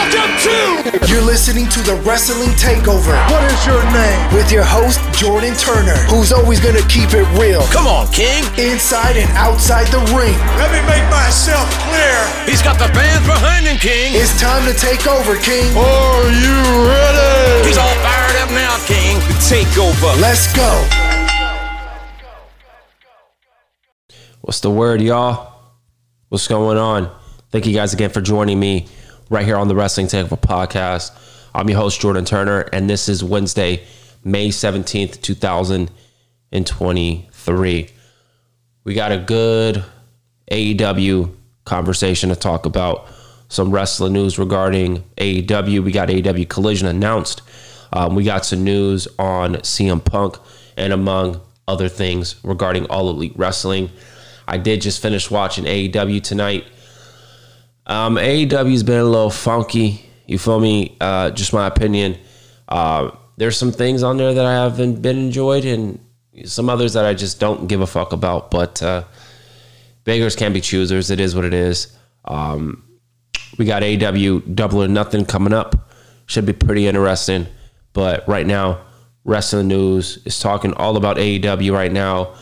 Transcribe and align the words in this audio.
Welcome 0.00 0.32
to. 0.48 1.12
You're 1.12 1.20
listening 1.20 1.68
to 1.76 1.80
the 1.84 1.92
Wrestling 2.08 2.56
Takeover. 2.56 3.12
What 3.28 3.44
is 3.52 3.60
your 3.68 3.84
name? 3.92 4.16
With 4.32 4.50
your 4.50 4.64
host, 4.64 4.96
Jordan 5.12 5.52
Turner, 5.60 5.96
who's 6.08 6.32
always 6.32 6.58
gonna 6.58 6.80
keep 6.88 7.12
it 7.12 7.28
real. 7.36 7.60
Come 7.68 7.86
on, 7.86 8.08
King. 8.08 8.40
Inside 8.56 9.20
and 9.20 9.28
outside 9.36 9.88
the 9.92 10.00
ring. 10.16 10.32
Let 10.56 10.72
me 10.72 10.80
make 10.88 11.04
myself 11.12 11.68
clear. 11.84 12.16
He's 12.48 12.62
got 12.62 12.80
the 12.80 12.88
fans 12.96 13.26
behind 13.28 13.66
him, 13.66 13.76
King. 13.76 14.16
It's 14.16 14.32
time 14.40 14.64
to 14.64 14.72
take 14.72 15.04
over, 15.06 15.36
King. 15.36 15.68
Are 15.76 16.32
you 16.32 16.56
ready? 16.88 17.68
He's 17.68 17.76
all 17.76 17.92
fired 18.00 18.40
up 18.40 18.48
now, 18.56 18.80
King. 18.88 19.20
The 19.28 19.36
takeover. 19.52 20.16
Let's 20.16 20.48
go. 20.56 20.80
What's 24.40 24.60
the 24.60 24.70
word, 24.70 25.02
y'all? 25.02 25.60
What's 26.30 26.48
going 26.48 26.78
on? 26.78 27.14
Thank 27.50 27.66
you 27.66 27.74
guys 27.74 27.92
again 27.92 28.08
for 28.08 28.22
joining 28.22 28.58
me 28.58 28.88
right 29.30 29.46
here 29.46 29.56
on 29.56 29.68
the 29.68 29.74
Wrestling 29.76 30.08
Takeover 30.08 30.38
podcast. 30.38 31.12
I'm 31.54 31.68
your 31.68 31.78
host, 31.78 32.00
Jordan 32.00 32.24
Turner, 32.24 32.62
and 32.72 32.90
this 32.90 33.08
is 33.08 33.22
Wednesday, 33.22 33.84
May 34.24 34.48
17th, 34.48 35.22
2023. 35.22 37.88
We 38.82 38.94
got 38.94 39.12
a 39.12 39.18
good 39.18 39.84
AEW 40.50 41.32
conversation 41.64 42.30
to 42.30 42.36
talk 42.36 42.66
about. 42.66 43.06
Some 43.48 43.70
wrestling 43.70 44.14
news 44.14 44.36
regarding 44.36 45.04
AEW. 45.16 45.84
We 45.84 45.92
got 45.92 46.08
AEW 46.08 46.48
Collision 46.48 46.88
announced. 46.88 47.42
Um, 47.92 48.16
we 48.16 48.24
got 48.24 48.44
some 48.44 48.64
news 48.64 49.06
on 49.16 49.54
CM 49.58 50.04
Punk, 50.04 50.38
and 50.76 50.92
among 50.92 51.40
other 51.68 51.88
things 51.88 52.34
regarding 52.42 52.86
All 52.86 53.08
Elite 53.08 53.34
Wrestling. 53.36 53.90
I 54.48 54.58
did 54.58 54.80
just 54.80 55.00
finish 55.00 55.30
watching 55.30 55.66
AEW 55.66 56.20
tonight. 56.20 56.64
Um, 57.90 58.14
AEW's 58.14 58.84
been 58.84 59.00
a 59.00 59.04
little 59.04 59.30
funky. 59.30 60.08
You 60.28 60.38
feel 60.38 60.60
me? 60.60 60.96
Uh, 61.00 61.30
just 61.30 61.52
my 61.52 61.66
opinion. 61.66 62.16
Uh, 62.68 63.10
there's 63.36 63.56
some 63.56 63.72
things 63.72 64.04
on 64.04 64.16
there 64.16 64.32
that 64.32 64.46
I 64.46 64.52
haven't 64.52 65.02
been 65.02 65.18
enjoyed, 65.18 65.64
and 65.64 65.98
some 66.44 66.70
others 66.70 66.92
that 66.92 67.04
I 67.04 67.14
just 67.14 67.40
don't 67.40 67.66
give 67.66 67.80
a 67.80 67.88
fuck 67.88 68.12
about. 68.12 68.52
But 68.52 68.80
uh, 68.80 69.02
beggars 70.04 70.36
can't 70.36 70.54
be 70.54 70.60
choosers. 70.60 71.10
It 71.10 71.18
is 71.18 71.34
what 71.34 71.44
it 71.44 71.52
is. 71.52 71.92
Um, 72.26 72.84
we 73.58 73.64
got 73.64 73.82
AEW 73.82 74.54
Double 74.54 74.84
or 74.84 74.88
Nothing 74.88 75.24
coming 75.24 75.52
up. 75.52 75.90
Should 76.26 76.46
be 76.46 76.52
pretty 76.52 76.86
interesting. 76.86 77.48
But 77.92 78.26
right 78.28 78.46
now, 78.46 78.82
Wrestling 79.24 79.66
News 79.66 80.24
is 80.24 80.38
talking 80.38 80.74
all 80.74 80.96
about 80.96 81.16
AEW 81.16 81.72
right 81.72 81.90
now. 81.90 82.34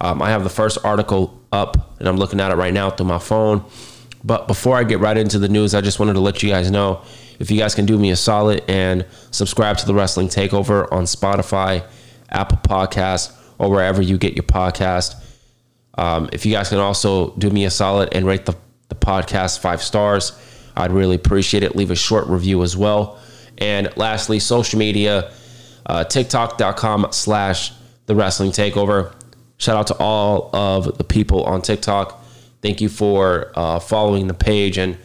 Um, 0.00 0.20
I 0.20 0.30
have 0.30 0.42
the 0.42 0.50
first 0.50 0.78
article 0.84 1.40
up, 1.52 1.96
and 2.00 2.08
I'm 2.08 2.16
looking 2.16 2.40
at 2.40 2.50
it 2.50 2.56
right 2.56 2.74
now 2.74 2.90
through 2.90 3.06
my 3.06 3.20
phone. 3.20 3.64
But 4.26 4.48
before 4.48 4.76
I 4.76 4.82
get 4.82 4.98
right 4.98 5.16
into 5.16 5.38
the 5.38 5.48
news, 5.48 5.72
I 5.72 5.80
just 5.80 6.00
wanted 6.00 6.14
to 6.14 6.20
let 6.20 6.42
you 6.42 6.50
guys 6.50 6.68
know 6.68 7.02
if 7.38 7.48
you 7.48 7.58
guys 7.58 7.76
can 7.76 7.86
do 7.86 7.96
me 7.96 8.10
a 8.10 8.16
solid 8.16 8.64
and 8.66 9.06
subscribe 9.30 9.78
to 9.78 9.86
the 9.86 9.94
Wrestling 9.94 10.26
Takeover 10.26 10.90
on 10.90 11.04
Spotify, 11.04 11.86
Apple 12.28 12.58
Podcasts, 12.58 13.32
or 13.58 13.70
wherever 13.70 14.02
you 14.02 14.18
get 14.18 14.34
your 14.34 14.42
podcast. 14.42 15.14
Um, 15.94 16.28
if 16.32 16.44
you 16.44 16.52
guys 16.52 16.70
can 16.70 16.78
also 16.78 17.36
do 17.36 17.50
me 17.50 17.66
a 17.66 17.70
solid 17.70 18.12
and 18.12 18.26
rate 18.26 18.46
the, 18.46 18.56
the 18.88 18.96
podcast 18.96 19.60
five 19.60 19.80
stars, 19.80 20.32
I'd 20.76 20.90
really 20.90 21.14
appreciate 21.14 21.62
it. 21.62 21.76
Leave 21.76 21.92
a 21.92 21.96
short 21.96 22.26
review 22.26 22.64
as 22.64 22.76
well. 22.76 23.20
And 23.58 23.96
lastly, 23.96 24.40
social 24.40 24.78
media, 24.78 25.30
uh, 25.86 26.02
TikTok.com 26.02 27.08
slash 27.12 27.72
the 28.06 28.16
Wrestling 28.16 28.50
Takeover. 28.50 29.14
Shout 29.58 29.76
out 29.76 29.86
to 29.86 29.96
all 29.98 30.50
of 30.52 30.98
the 30.98 31.04
people 31.04 31.44
on 31.44 31.62
TikTok. 31.62 32.24
Thank 32.66 32.80
you 32.80 32.88
for 32.88 33.52
uh, 33.54 33.78
following 33.78 34.26
the 34.26 34.34
page 34.34 34.76
and 34.76 34.98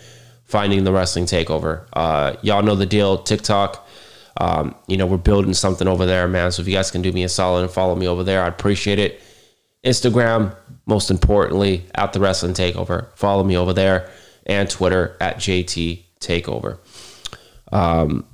finding 0.45 0.83
the 0.83 0.91
Wrestling 0.91 1.25
Takeover. 1.25 1.85
Uh, 1.93 2.35
y'all 2.41 2.63
know 2.63 2.73
the 2.73 2.87
deal. 2.87 3.19
TikTok, 3.19 3.87
um, 4.37 4.73
you 4.87 4.97
know, 4.97 5.05
we're 5.05 5.17
building 5.17 5.53
something 5.53 5.87
over 5.87 6.07
there, 6.07 6.27
man. 6.27 6.51
So 6.51 6.63
if 6.63 6.67
you 6.67 6.73
guys 6.73 6.89
can 6.89 7.03
do 7.03 7.11
me 7.11 7.21
a 7.21 7.29
solid 7.29 7.61
and 7.61 7.69
follow 7.69 7.93
me 7.93 8.07
over 8.07 8.23
there, 8.23 8.41
I'd 8.41 8.53
appreciate 8.53 8.97
it. 8.97 9.21
Instagram, 9.85 10.55
most 10.87 11.11
importantly, 11.11 11.85
at 11.93 12.13
the 12.13 12.19
Wrestling 12.19 12.55
Takeover. 12.55 13.15
Follow 13.15 13.43
me 13.43 13.55
over 13.55 13.73
there. 13.73 14.09
And 14.47 14.67
Twitter 14.67 15.15
at 15.21 15.37
JT 15.37 16.03
Takeover. 16.19 16.79
Um, 17.71 18.25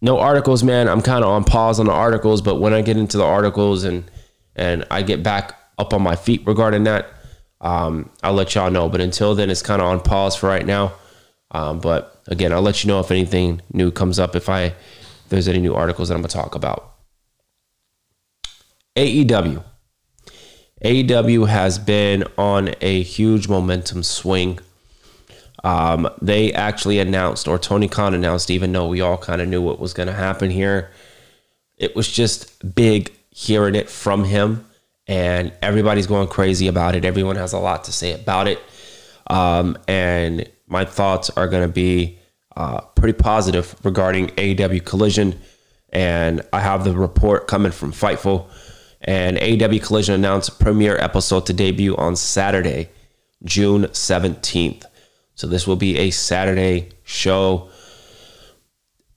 no 0.00 0.18
articles, 0.18 0.64
man. 0.64 0.88
I'm 0.88 1.02
kind 1.02 1.22
of 1.24 1.28
on 1.28 1.44
pause 1.44 1.78
on 1.78 1.84
the 1.84 1.92
articles, 1.92 2.40
but 2.40 2.58
when 2.58 2.72
I 2.72 2.80
get 2.80 2.96
into 2.96 3.18
the 3.18 3.24
articles 3.24 3.84
and 3.84 4.10
and 4.56 4.86
I 4.90 5.02
get 5.02 5.22
back 5.22 5.60
up 5.76 5.92
on 5.92 6.00
my 6.00 6.16
feet 6.16 6.42
regarding 6.46 6.84
that, 6.84 7.19
um, 7.60 8.10
I'll 8.22 8.32
let 8.32 8.54
y'all 8.54 8.70
know. 8.70 8.88
But 8.88 9.00
until 9.00 9.34
then, 9.34 9.50
it's 9.50 9.62
kind 9.62 9.80
of 9.82 9.88
on 9.88 10.00
pause 10.00 10.36
for 10.36 10.48
right 10.48 10.64
now. 10.64 10.92
Um, 11.50 11.80
but 11.80 12.20
again, 12.26 12.52
I'll 12.52 12.62
let 12.62 12.84
you 12.84 12.88
know 12.88 13.00
if 13.00 13.10
anything 13.10 13.60
new 13.72 13.90
comes 13.90 14.18
up, 14.18 14.36
if 14.36 14.48
I 14.48 14.62
if 14.64 15.28
there's 15.28 15.48
any 15.48 15.60
new 15.60 15.74
articles 15.74 16.08
that 16.08 16.14
I'm 16.14 16.20
gonna 16.20 16.28
talk 16.28 16.54
about. 16.54 16.94
AEW. 18.96 19.64
AEW 20.84 21.48
has 21.48 21.78
been 21.78 22.24
on 22.38 22.74
a 22.80 23.02
huge 23.02 23.48
momentum 23.48 24.02
swing. 24.02 24.58
Um, 25.62 26.08
they 26.22 26.52
actually 26.52 26.98
announced, 26.98 27.46
or 27.46 27.58
Tony 27.58 27.86
Khan 27.86 28.14
announced, 28.14 28.50
even 28.50 28.72
though 28.72 28.88
we 28.88 29.00
all 29.00 29.18
kind 29.18 29.42
of 29.42 29.48
knew 29.48 29.60
what 29.60 29.78
was 29.78 29.92
going 29.92 30.06
to 30.06 30.14
happen 30.14 30.50
here. 30.50 30.90
It 31.76 31.94
was 31.94 32.10
just 32.10 32.74
big 32.74 33.12
hearing 33.30 33.74
it 33.74 33.90
from 33.90 34.24
him, 34.24 34.66
and 35.10 35.52
everybody's 35.60 36.06
going 36.06 36.28
crazy 36.28 36.68
about 36.68 36.94
it. 36.94 37.04
Everyone 37.04 37.34
has 37.34 37.52
a 37.52 37.58
lot 37.58 37.82
to 37.84 37.92
say 37.92 38.12
about 38.12 38.46
it. 38.46 38.62
Um, 39.26 39.76
and 39.88 40.48
my 40.68 40.84
thoughts 40.84 41.30
are 41.30 41.48
going 41.48 41.66
to 41.66 41.72
be 41.72 42.16
uh, 42.56 42.80
pretty 42.80 43.18
positive 43.18 43.74
regarding 43.82 44.28
AEW 44.28 44.84
Collision. 44.84 45.40
And 45.92 46.42
I 46.52 46.60
have 46.60 46.84
the 46.84 46.94
report 46.94 47.48
coming 47.48 47.72
from 47.72 47.90
Fightful. 47.90 48.46
And 49.00 49.36
AEW 49.36 49.82
Collision 49.82 50.14
announced 50.14 50.60
premiere 50.60 50.96
episode 50.96 51.44
to 51.46 51.52
debut 51.52 51.96
on 51.96 52.14
Saturday, 52.14 52.88
June 53.42 53.86
17th. 53.86 54.84
So 55.34 55.48
this 55.48 55.66
will 55.66 55.74
be 55.74 55.98
a 55.98 56.12
Saturday 56.12 56.90
show. 57.02 57.68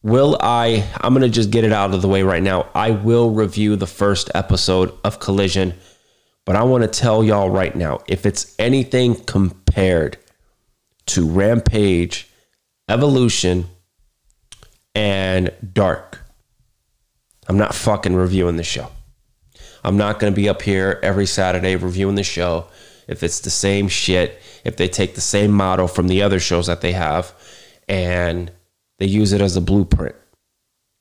Will 0.03 0.37
I? 0.41 0.85
I'm 0.99 1.13
going 1.13 1.23
to 1.23 1.29
just 1.29 1.49
get 1.49 1.63
it 1.63 1.71
out 1.71 1.93
of 1.93 2.01
the 2.01 2.09
way 2.09 2.23
right 2.23 2.43
now. 2.43 2.67
I 2.75 2.91
will 2.91 3.31
review 3.31 3.77
the 3.77 3.87
first 3.87 4.29
episode 4.35 4.93
of 5.05 5.21
Collision, 5.21 5.73
but 6.45 6.57
I 6.57 6.63
want 6.63 6.83
to 6.83 6.89
tell 6.89 7.23
y'all 7.23 7.49
right 7.49 7.73
now 7.73 7.99
if 8.07 8.25
it's 8.25 8.53
anything 8.59 9.15
compared 9.15 10.17
to 11.05 11.25
Rampage, 11.25 12.29
Elevation, 12.89 13.67
and 14.93 15.51
Dark, 15.71 16.19
I'm 17.47 17.57
not 17.57 17.73
fucking 17.73 18.15
reviewing 18.15 18.57
the 18.57 18.63
show. 18.63 18.89
I'm 19.85 19.95
not 19.95 20.19
going 20.19 20.33
to 20.33 20.35
be 20.35 20.49
up 20.49 20.61
here 20.61 20.99
every 21.01 21.25
Saturday 21.25 21.77
reviewing 21.77 22.15
the 22.15 22.23
show 22.23 22.67
if 23.07 23.23
it's 23.23 23.39
the 23.39 23.49
same 23.49 23.87
shit, 23.87 24.41
if 24.65 24.75
they 24.75 24.89
take 24.89 25.15
the 25.15 25.21
same 25.21 25.51
model 25.51 25.87
from 25.87 26.09
the 26.09 26.21
other 26.21 26.39
shows 26.41 26.67
that 26.67 26.81
they 26.81 26.91
have 26.91 27.33
and 27.87 28.51
they 28.99 29.05
use 29.05 29.33
it 29.33 29.41
as 29.41 29.55
a 29.55 29.61
blueprint. 29.61 30.15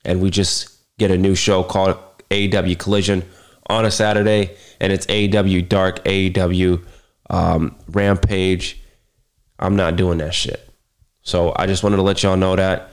And 0.04 0.20
we 0.20 0.30
just 0.30 0.76
get 0.98 1.10
a 1.10 1.18
new 1.18 1.34
show 1.34 1.62
called 1.62 1.96
AEW 2.30 2.78
Collision 2.78 3.24
on 3.66 3.84
a 3.84 3.90
Saturday, 3.90 4.56
and 4.80 4.92
it's 4.92 5.06
AEW 5.06 5.68
Dark, 5.68 6.04
AEW 6.04 6.84
um, 7.30 7.76
Rampage. 7.88 8.80
I'm 9.58 9.76
not 9.76 9.96
doing 9.96 10.18
that 10.18 10.34
shit. 10.34 10.68
So 11.22 11.52
I 11.56 11.66
just 11.66 11.82
wanted 11.82 11.96
to 11.96 12.02
let 12.02 12.22
y'all 12.22 12.36
know 12.36 12.56
that. 12.56 12.90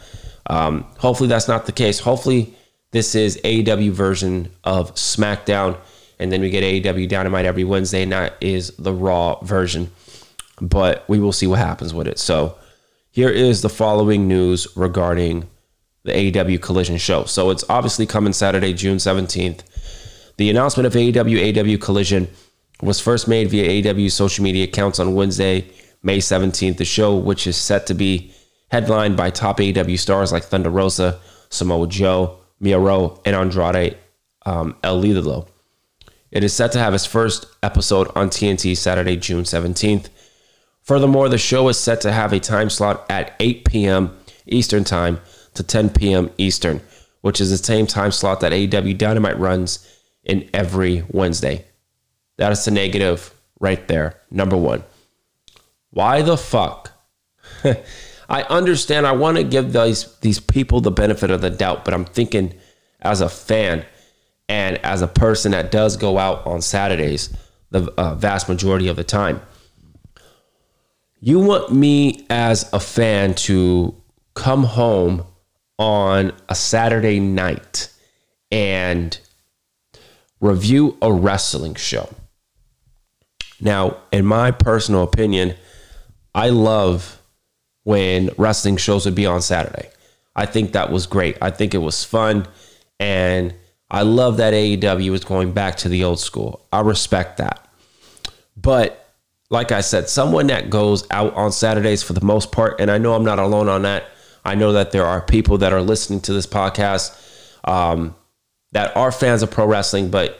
Um, 0.47 0.85
hopefully 0.97 1.29
that's 1.29 1.47
not 1.47 1.65
the 1.65 1.71
case. 1.71 1.99
Hopefully 1.99 2.53
this 2.91 3.15
is 3.15 3.39
AEW 3.43 3.91
version 3.91 4.51
of 4.63 4.93
SmackDown, 4.95 5.77
and 6.19 6.31
then 6.31 6.41
we 6.41 6.49
get 6.49 6.63
AEW 6.63 7.07
Dynamite 7.07 7.45
every 7.45 7.63
Wednesday, 7.63 8.03
and 8.03 8.11
that 8.11 8.35
is 8.41 8.75
the 8.77 8.93
Raw 8.93 9.39
version. 9.41 9.91
But 10.61 11.05
we 11.07 11.19
will 11.19 11.31
see 11.31 11.47
what 11.47 11.59
happens 11.59 11.93
with 11.93 12.07
it. 12.07 12.19
So 12.19 12.57
here 13.11 13.29
is 13.29 13.61
the 13.61 13.69
following 13.69 14.27
news 14.27 14.67
regarding 14.75 15.49
the 16.03 16.11
AEW 16.11 16.61
Collision 16.61 16.97
show. 16.97 17.25
So 17.25 17.49
it's 17.49 17.63
obviously 17.69 18.05
coming 18.05 18.33
Saturday, 18.33 18.73
June 18.73 18.97
17th. 18.97 19.61
The 20.37 20.49
announcement 20.49 20.87
of 20.87 20.93
AEW 20.93 21.53
AEW 21.53 21.81
Collision 21.81 22.29
was 22.81 22.99
first 22.99 23.27
made 23.27 23.49
via 23.49 23.83
AEW 23.83 24.11
social 24.11 24.43
media 24.43 24.63
accounts 24.63 24.99
on 24.99 25.15
Wednesday, 25.15 25.65
May 26.01 26.19
17th. 26.19 26.77
The 26.77 26.85
show, 26.85 27.17
which 27.17 27.45
is 27.45 27.57
set 27.57 27.87
to 27.87 27.93
be 27.93 28.33
headlined 28.71 29.17
by 29.17 29.31
top 29.31 29.57
AEW 29.57 29.99
stars 29.99 30.31
like 30.31 30.43
Thunder 30.43 30.69
Rosa, 30.69 31.19
Samoa 31.49 31.87
Joe, 31.87 32.39
Miro, 32.59 33.19
and 33.25 33.35
Andrade 33.35 33.97
um, 34.45 34.75
El 34.83 35.01
Idolo. 35.01 35.47
It 36.31 36.43
is 36.43 36.53
set 36.53 36.71
to 36.73 36.79
have 36.79 36.93
its 36.93 37.05
first 37.05 37.47
episode 37.63 38.09
on 38.15 38.29
TNT 38.29 38.77
Saturday, 38.77 39.17
June 39.17 39.43
17th. 39.43 40.09
Furthermore, 40.89 41.29
the 41.29 41.37
show 41.37 41.69
is 41.69 41.77
set 41.77 42.01
to 42.01 42.11
have 42.11 42.33
a 42.33 42.39
time 42.39 42.67
slot 42.67 43.05
at 43.11 43.35
8 43.39 43.63
p.m. 43.63 44.17
Eastern 44.47 44.83
Time 44.83 45.21
to 45.53 45.61
10 45.61 45.91
p.m. 45.91 46.31
Eastern, 46.39 46.81
which 47.21 47.39
is 47.39 47.51
the 47.51 47.63
same 47.63 47.85
time 47.85 48.11
slot 48.11 48.39
that 48.39 48.53
AEW 48.53 48.97
Dynamite 48.97 49.37
runs 49.37 49.87
in 50.23 50.49
every 50.51 51.03
Wednesday. 51.09 51.63
That 52.37 52.51
is 52.51 52.65
the 52.65 52.71
negative 52.71 53.31
right 53.59 53.87
there. 53.87 54.19
Number 54.31 54.57
one. 54.57 54.83
Why 55.91 56.23
the 56.23 56.35
fuck? 56.35 56.91
I 58.27 58.41
understand. 58.49 59.05
I 59.05 59.11
want 59.11 59.37
to 59.37 59.43
give 59.43 59.73
these 59.73 60.17
these 60.21 60.39
people 60.39 60.81
the 60.81 60.89
benefit 60.89 61.29
of 61.29 61.41
the 61.41 61.51
doubt, 61.51 61.85
but 61.85 61.93
I'm 61.93 62.05
thinking 62.05 62.55
as 62.99 63.21
a 63.21 63.29
fan 63.29 63.85
and 64.47 64.79
as 64.79 65.03
a 65.03 65.07
person 65.07 65.51
that 65.51 65.69
does 65.69 65.97
go 65.97 66.17
out 66.17 66.47
on 66.47 66.63
Saturdays 66.63 67.29
the 67.69 67.93
uh, 67.95 68.15
vast 68.15 68.49
majority 68.49 68.87
of 68.87 68.95
the 68.95 69.03
time. 69.03 69.39
You 71.21 71.39
want 71.39 71.73
me 71.73 72.25
as 72.29 72.69
a 72.71 72.79
fan 72.79 73.33
to 73.35 73.93
come 74.35 74.63
home 74.63 75.25
on 75.77 76.31
a 76.47 76.55
Saturday 76.55 77.19
night 77.19 77.91
and 78.51 79.19
review 80.39 80.97
a 81.01 81.11
wrestling 81.11 81.75
show. 81.75 82.09
Now, 83.59 83.97
in 84.13 84.25
my 84.25 84.51
personal 84.51 85.03
opinion, 85.03 85.55
I 86.33 86.49
love 86.49 87.21
when 87.83 88.29
wrestling 88.37 88.77
shows 88.77 89.03
would 89.03 89.15
be 89.15 89.25
on 89.25 89.41
Saturday. 89.41 89.89
I 90.35 90.45
think 90.45 90.71
that 90.71 90.89
was 90.89 91.05
great. 91.05 91.37
I 91.41 91.51
think 91.51 91.73
it 91.73 91.79
was 91.79 92.05
fun. 92.05 92.47
And 92.97 93.53
I 93.91 94.03
love 94.03 94.37
that 94.37 94.53
AEW 94.53 95.13
is 95.13 95.25
going 95.25 95.51
back 95.51 95.75
to 95.77 95.89
the 95.89 96.05
old 96.05 96.19
school. 96.19 96.65
I 96.71 96.79
respect 96.79 97.37
that. 97.37 97.67
But 98.55 99.08
like 99.49 99.71
I 99.71 99.81
said, 99.81 100.09
someone 100.09 100.47
that 100.47 100.69
goes 100.69 101.07
out 101.11 101.33
on 101.33 101.51
Saturdays 101.51 102.03
for 102.03 102.13
the 102.13 102.23
most 102.23 102.51
part, 102.51 102.79
and 102.79 102.91
I 102.91 102.97
know 102.97 103.15
I'm 103.15 103.25
not 103.25 103.39
alone 103.39 103.67
on 103.67 103.81
that. 103.83 104.05
I 104.45 104.55
know 104.55 104.73
that 104.73 104.91
there 104.91 105.05
are 105.05 105.21
people 105.21 105.57
that 105.59 105.73
are 105.73 105.81
listening 105.81 106.21
to 106.21 106.33
this 106.33 106.47
podcast 106.47 107.15
um, 107.67 108.15
that 108.71 108.95
are 108.95 109.11
fans 109.11 109.41
of 109.41 109.51
pro 109.51 109.65
wrestling, 109.65 110.11
but 110.11 110.39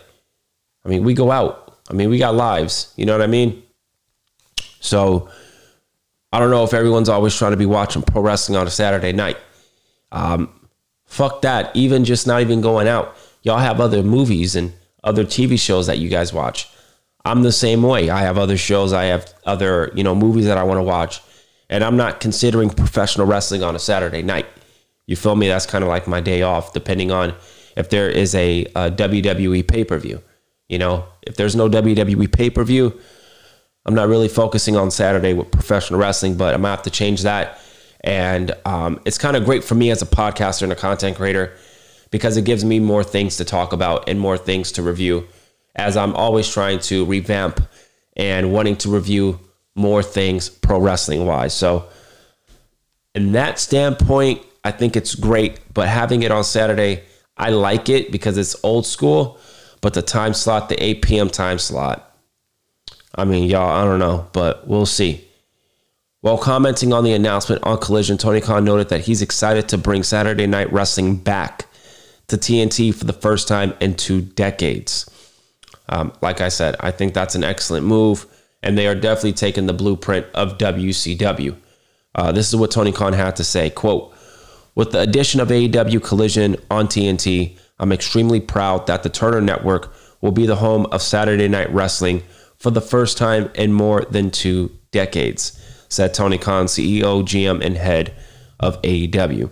I 0.86 0.90
mean, 0.90 1.04
we 1.04 1.14
go 1.14 1.32
out. 1.32 1.78
I 1.90 1.94
mean, 1.94 2.10
we 2.10 2.20
got 2.20 2.36
lives. 2.36 2.94
You 2.96 3.06
know 3.06 3.14
what 3.14 3.22
I 3.22 3.28
mean? 3.28 3.64
So 4.80 5.30
I 6.32 6.40
don't 6.40 6.52
know 6.52 6.64
if 6.64 6.74
everyone's 6.74 7.10
always 7.10 7.36
trying 7.36 7.52
to 7.52 7.58
be 7.58 7.66
watching 7.66 8.04
pro 8.04 8.22
wrestling 8.22 8.58
on 8.58 8.68
a 8.68 8.72
Saturday 8.72 9.12
night. 9.12 9.38
Um, 10.12 10.68
fuck 11.06 11.42
that. 11.42 11.76
Even 11.76 12.06
just 12.06 12.28
not 12.28 12.42
even 12.42 12.62
going 12.62 12.88
out. 12.88 13.16
Y'all 13.42 13.58
have 13.58 13.82
other 13.82 14.04
movies 14.04 14.56
and 14.56 14.74
other 15.04 15.24
TV 15.26 15.60
shows 15.60 15.88
that 15.88 15.98
you 15.98 16.10
guys 16.10 16.32
watch. 16.32 16.70
I'm 17.26 17.44
the 17.44 17.52
same 17.52 17.84
way. 17.84 18.10
I 18.10 18.22
have 18.22 18.38
other 18.38 18.58
shows, 18.58 18.94
I 18.94 19.06
have 19.06 19.34
other, 19.46 19.92
you 19.94 20.04
know, 20.04 20.16
movies 20.16 20.46
that 20.46 20.58
I 20.58 20.64
want 20.64 20.78
to 20.78 20.84
watch. 20.84 21.22
And 21.70 21.84
I'm 21.84 21.98
not 21.98 22.20
considering 22.20 22.70
professional 22.70 23.28
wrestling 23.28 23.62
on 23.62 23.76
a 23.76 23.80
Saturday 23.80 24.24
night. 24.24 24.48
You 25.06 25.16
feel 25.16 25.36
me? 25.36 25.48
That's 25.48 25.66
kind 25.66 25.84
of 25.84 25.88
like 25.88 26.08
my 26.08 26.22
day 26.22 26.42
off, 26.42 26.74
depending 26.74 27.12
on 27.12 27.34
if 27.76 27.90
there 27.90 28.10
is 28.10 28.34
a, 28.36 28.66
a 28.76 28.92
WWE 28.92 29.68
pay 29.68 29.84
per 29.84 29.98
view. 30.00 30.22
You 30.68 30.78
know, 30.78 31.06
if 31.24 31.36
there's 31.36 31.56
no 31.56 31.68
WWE 31.70 32.32
pay 32.32 32.50
per 32.50 32.64
view, 32.64 33.00
I'm 33.86 33.96
not 33.96 34.08
really 34.08 34.28
focusing 34.28 34.76
on 34.76 34.92
Saturday 34.92 35.34
with 35.34 35.52
professional 35.52 36.00
wrestling, 36.00 36.36
but 36.36 36.54
I'm 36.54 36.62
gonna 36.62 36.76
have 36.76 36.84
to 36.84 36.92
change 36.92 37.24
that. 37.24 37.60
And 38.02 38.54
um, 38.66 39.00
it's 39.06 39.18
kind 39.18 39.36
of 39.36 39.46
great 39.46 39.64
for 39.64 39.76
me 39.76 39.92
as 39.92 40.02
a 40.02 40.06
podcaster 40.06 40.64
and 40.64 40.72
a 40.72 40.76
content 40.76 41.18
creator 41.18 41.56
because 42.12 42.38
it 42.38 42.46
gives 42.46 42.64
me 42.64 42.80
more 42.80 43.04
things 43.04 43.38
to 43.38 43.46
talk 43.46 43.74
about 43.74 44.08
and 44.08 44.20
more 44.20 44.38
things 44.38 44.72
to 44.74 44.84
review 44.84 45.28
as 45.76 45.98
I'm 45.98 46.16
always 46.16 46.50
trying 46.50 46.80
to 46.80 47.06
revamp 47.06 47.62
and 48.16 48.52
wanting 48.52 48.76
to 48.78 48.90
review 48.90 49.40
more 49.76 50.04
things 50.04 50.50
pro 50.50 50.80
wrestling 50.80 51.26
wise. 51.26 51.54
So, 51.54 51.90
in 53.16 53.32
that 53.32 53.60
standpoint, 53.60 54.42
I 54.64 54.72
think 54.72 54.96
it's 54.96 55.16
great, 55.16 55.60
but 55.74 55.88
having 55.88 56.24
it 56.24 56.32
on 56.32 56.44
Saturday, 56.44 57.04
I 57.38 57.50
like 57.52 57.90
it 57.90 58.12
because 58.12 58.38
it's 58.38 58.56
old 58.64 58.86
school, 58.86 59.40
but 59.82 59.94
the 59.94 60.02
time 60.02 60.34
slot, 60.34 60.70
the 60.70 60.82
8 60.84 61.02
p.m. 61.02 61.30
time 61.30 61.58
slot, 61.58 62.14
I 63.16 63.26
mean, 63.26 63.50
y'all, 63.50 63.70
I 63.70 63.86
don't 63.86 64.00
know, 64.00 64.28
but 64.34 64.68
we'll 64.68 64.86
see. 64.86 65.26
While 66.22 66.38
commenting 66.38 66.92
on 66.92 67.06
the 67.06 67.14
announcement 67.14 67.64
on 67.64 67.80
Collision, 67.80 68.18
Tony 68.18 68.42
Khan 68.42 68.66
noted 68.66 68.90
that 68.90 69.02
he's 69.02 69.22
excited 69.22 69.70
to 69.70 69.78
bring 69.78 70.04
Saturday 70.04 70.48
Night 70.48 70.72
Wrestling 70.72 71.16
back 71.16 71.66
to 72.28 72.38
TNT 72.38 72.94
for 72.94 73.06
the 73.06 73.14
first 73.14 73.48
time 73.48 73.74
in 73.80 73.96
two 73.96 74.22
decades. 74.22 75.10
Um, 75.90 76.14
like 76.22 76.40
I 76.40 76.50
said, 76.50 76.76
I 76.80 76.92
think 76.92 77.14
that's 77.14 77.36
an 77.36 77.44
excellent 77.44 77.86
move, 77.86 78.28
and 78.62 78.78
they 78.78 78.88
are 78.88 78.96
definitely 78.96 79.34
taking 79.34 79.66
the 79.66 79.74
blueprint 79.74 80.28
of 80.34 80.58
WCW. 80.58 81.56
Uh, 82.16 82.32
this 82.32 82.48
is 82.48 82.56
what 82.56 82.72
Tony 82.72 82.92
Khan 82.92 83.14
had 83.14 83.36
to 83.38 83.44
say: 83.44 83.70
"Quote: 83.72 84.14
With 84.76 84.92
the 84.92 85.02
addition 85.02 85.42
of 85.42 85.50
AEW 85.50 86.02
Collision 86.02 86.58
on 86.70 86.88
TNT, 86.88 87.58
I'm 87.80 87.92
extremely 87.92 88.40
proud 88.40 88.86
that 88.88 89.04
the 89.04 89.10
Turner 89.10 89.42
Network 89.42 89.92
will 90.22 90.32
be 90.32 90.46
the 90.46 90.58
home 90.58 90.86
of 90.88 91.02
Saturday 91.02 91.48
Night 91.48 91.74
Wrestling 91.74 92.24
for 92.56 92.70
the 92.70 92.82
first 92.82 93.18
time 93.18 93.50
in 93.56 93.74
more 93.74 94.06
than 94.12 94.30
two 94.30 94.72
decades," 94.92 95.60
said 95.90 96.14
Tony 96.14 96.38
Khan, 96.38 96.68
CEO, 96.68 97.24
GM, 97.24 97.66
and 97.66 97.78
head 97.78 98.14
of 98.60 98.80
AEW. 98.84 99.50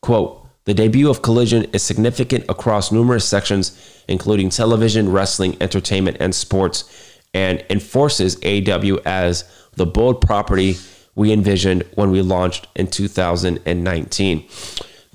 Quote. 0.00 0.47
The 0.68 0.74
debut 0.74 1.08
of 1.08 1.22
Collision 1.22 1.64
is 1.72 1.82
significant 1.82 2.44
across 2.50 2.92
numerous 2.92 3.26
sections, 3.26 4.04
including 4.06 4.50
television, 4.50 5.10
wrestling, 5.10 5.56
entertainment, 5.62 6.18
and 6.20 6.34
sports, 6.34 6.84
and 7.32 7.64
enforces 7.70 8.36
AEW 8.40 9.00
as 9.06 9.44
the 9.76 9.86
bold 9.86 10.20
property 10.20 10.76
we 11.14 11.32
envisioned 11.32 11.84
when 11.94 12.10
we 12.10 12.20
launched 12.20 12.66
in 12.76 12.86
2019. 12.86 14.46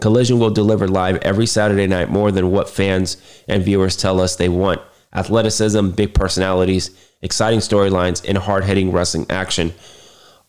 Collision 0.02 0.40
will 0.40 0.50
deliver 0.50 0.88
live 0.88 1.18
every 1.18 1.46
Saturday 1.46 1.86
night 1.86 2.10
more 2.10 2.32
than 2.32 2.50
what 2.50 2.68
fans 2.68 3.18
and 3.48 3.64
viewers 3.64 3.96
tell 3.96 4.20
us 4.20 4.36
they 4.36 4.50
want 4.50 4.82
athleticism, 5.14 5.90
big 5.90 6.16
personalities, 6.16 6.90
exciting 7.22 7.60
storylines, 7.60 8.28
and 8.28 8.40
hard 8.40 8.64
hitting 8.64 8.92
wrestling 8.92 9.28
action, 9.30 9.72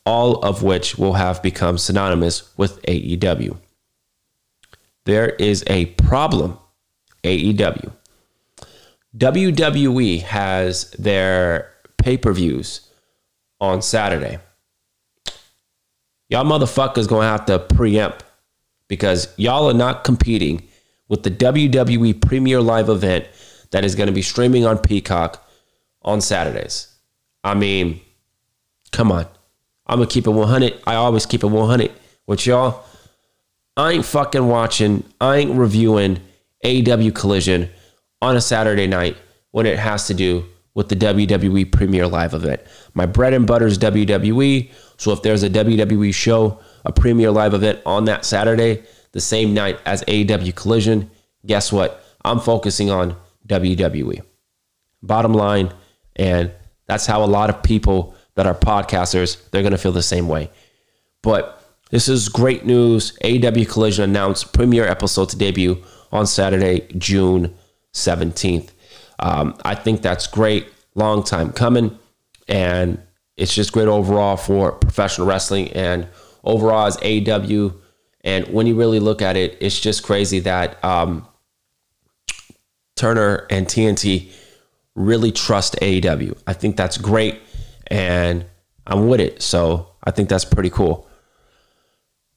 all 0.06 0.42
of 0.42 0.62
which 0.62 0.96
will 0.96 1.12
have 1.12 1.42
become 1.42 1.76
synonymous 1.76 2.56
with 2.56 2.80
AEW 2.84 3.58
there 5.04 5.30
is 5.30 5.64
a 5.66 5.86
problem. 5.86 6.58
AEW. 7.24 7.90
WWE 9.16 10.22
has 10.22 10.90
their 10.92 11.72
pay 11.96 12.16
per 12.16 12.32
views 12.32 12.88
on 13.60 13.80
Saturday. 13.80 14.38
Y'all 16.28 16.44
motherfuckers 16.44 17.08
gonna 17.08 17.26
have 17.26 17.46
to 17.46 17.58
preempt 17.58 18.24
because 18.88 19.28
y'all 19.36 19.68
are 19.68 19.74
not 19.74 20.04
competing 20.04 20.62
with 21.08 21.22
the 21.22 21.30
WWE 21.30 22.20
Premier 22.20 22.60
Live 22.60 22.88
event 22.88 23.26
that 23.70 23.84
is 23.84 23.94
gonna 23.94 24.12
be 24.12 24.22
streaming 24.22 24.66
on 24.66 24.78
Peacock 24.78 25.46
on 26.02 26.20
Saturdays. 26.20 26.88
I 27.42 27.54
mean, 27.54 28.00
come 28.92 29.12
on. 29.12 29.26
I'm 29.86 29.98
gonna 29.98 30.10
keep 30.10 30.26
it 30.26 30.30
100. 30.30 30.80
I 30.86 30.94
always 30.94 31.26
keep 31.26 31.42
it 31.42 31.46
100 31.46 31.90
with 32.26 32.46
y'all. 32.46 32.84
I 33.76 33.92
ain't 33.92 34.04
fucking 34.04 34.46
watching, 34.46 35.04
I 35.20 35.36
ain't 35.38 35.58
reviewing 35.58 36.20
AEW 36.64 37.14
Collision 37.14 37.68
on 38.22 38.36
a 38.36 38.40
Saturday 38.40 38.86
night 38.86 39.16
when 39.50 39.66
it 39.66 39.78
has 39.78 40.06
to 40.06 40.14
do 40.14 40.44
with 40.74 40.88
the 40.88 40.96
WWE 40.96 41.70
Premier 41.70 42.06
Live 42.06 42.34
event. 42.34 42.60
My 42.94 43.06
bread 43.06 43.32
and 43.32 43.46
butter 43.46 43.66
is 43.66 43.78
WWE. 43.78 44.70
So 44.96 45.12
if 45.12 45.22
there's 45.22 45.42
a 45.42 45.50
WWE 45.50 46.12
show, 46.14 46.60
a 46.84 46.92
Premier 46.92 47.30
Live 47.30 47.54
event 47.54 47.80
on 47.86 48.04
that 48.06 48.24
Saturday, 48.24 48.82
the 49.12 49.20
same 49.20 49.54
night 49.54 49.78
as 49.86 50.02
AEW 50.04 50.54
Collision, 50.54 51.10
guess 51.46 51.72
what? 51.72 52.04
I'm 52.24 52.40
focusing 52.40 52.90
on 52.90 53.16
WWE. 53.46 54.22
Bottom 55.02 55.34
line, 55.34 55.72
and 56.16 56.50
that's 56.86 57.06
how 57.06 57.22
a 57.22 57.26
lot 57.26 57.50
of 57.50 57.62
people 57.62 58.14
that 58.34 58.46
are 58.46 58.54
podcasters, 58.54 59.50
they're 59.50 59.62
going 59.62 59.72
to 59.72 59.78
feel 59.78 59.92
the 59.92 60.02
same 60.02 60.28
way. 60.28 60.50
But 61.22 61.63
this 61.94 62.08
is 62.08 62.28
great 62.28 62.66
news. 62.66 63.16
AEW 63.22 63.68
Collision 63.68 64.10
announced 64.10 64.52
premiere 64.52 64.84
episode 64.84 65.28
to 65.28 65.38
debut 65.38 65.80
on 66.10 66.26
Saturday, 66.26 66.88
June 66.98 67.54
17th. 67.92 68.70
Um, 69.20 69.56
I 69.64 69.76
think 69.76 70.02
that's 70.02 70.26
great. 70.26 70.66
Long 70.96 71.22
time 71.22 71.52
coming. 71.52 71.96
And 72.48 73.00
it's 73.36 73.54
just 73.54 73.72
great 73.72 73.86
overall 73.86 74.36
for 74.36 74.72
professional 74.72 75.28
wrestling 75.28 75.72
and 75.72 76.08
overall 76.42 76.86
as 76.86 76.96
AW. 76.96 77.70
And 78.24 78.48
when 78.48 78.66
you 78.66 78.74
really 78.74 78.98
look 78.98 79.22
at 79.22 79.36
it, 79.36 79.56
it's 79.60 79.78
just 79.78 80.02
crazy 80.02 80.40
that 80.40 80.84
um, 80.84 81.28
Turner 82.96 83.46
and 83.50 83.68
TNT 83.68 84.32
really 84.96 85.30
trust 85.30 85.76
AEW. 85.80 86.36
I 86.44 86.54
think 86.54 86.76
that's 86.76 86.98
great. 86.98 87.40
And 87.86 88.46
I'm 88.84 89.06
with 89.06 89.20
it. 89.20 89.42
So 89.42 89.90
I 90.02 90.10
think 90.10 90.28
that's 90.28 90.44
pretty 90.44 90.70
cool. 90.70 91.08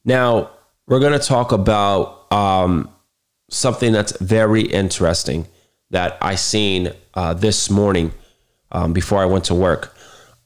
Now, 0.07 0.51
we're 0.87 1.01
going 1.01 1.19
to 1.19 1.25
talk 1.25 1.51
about 1.51 2.31
um, 2.31 2.89
something 3.49 3.91
that's 3.91 4.17
very 4.19 4.61
interesting 4.61 5.47
that 5.89 6.17
I 6.21 6.35
seen 6.35 6.93
uh, 7.13 7.33
this 7.33 7.69
morning 7.69 8.13
um, 8.71 8.93
before 8.93 9.19
I 9.19 9.25
went 9.25 9.43
to 9.45 9.53
work. 9.55 9.93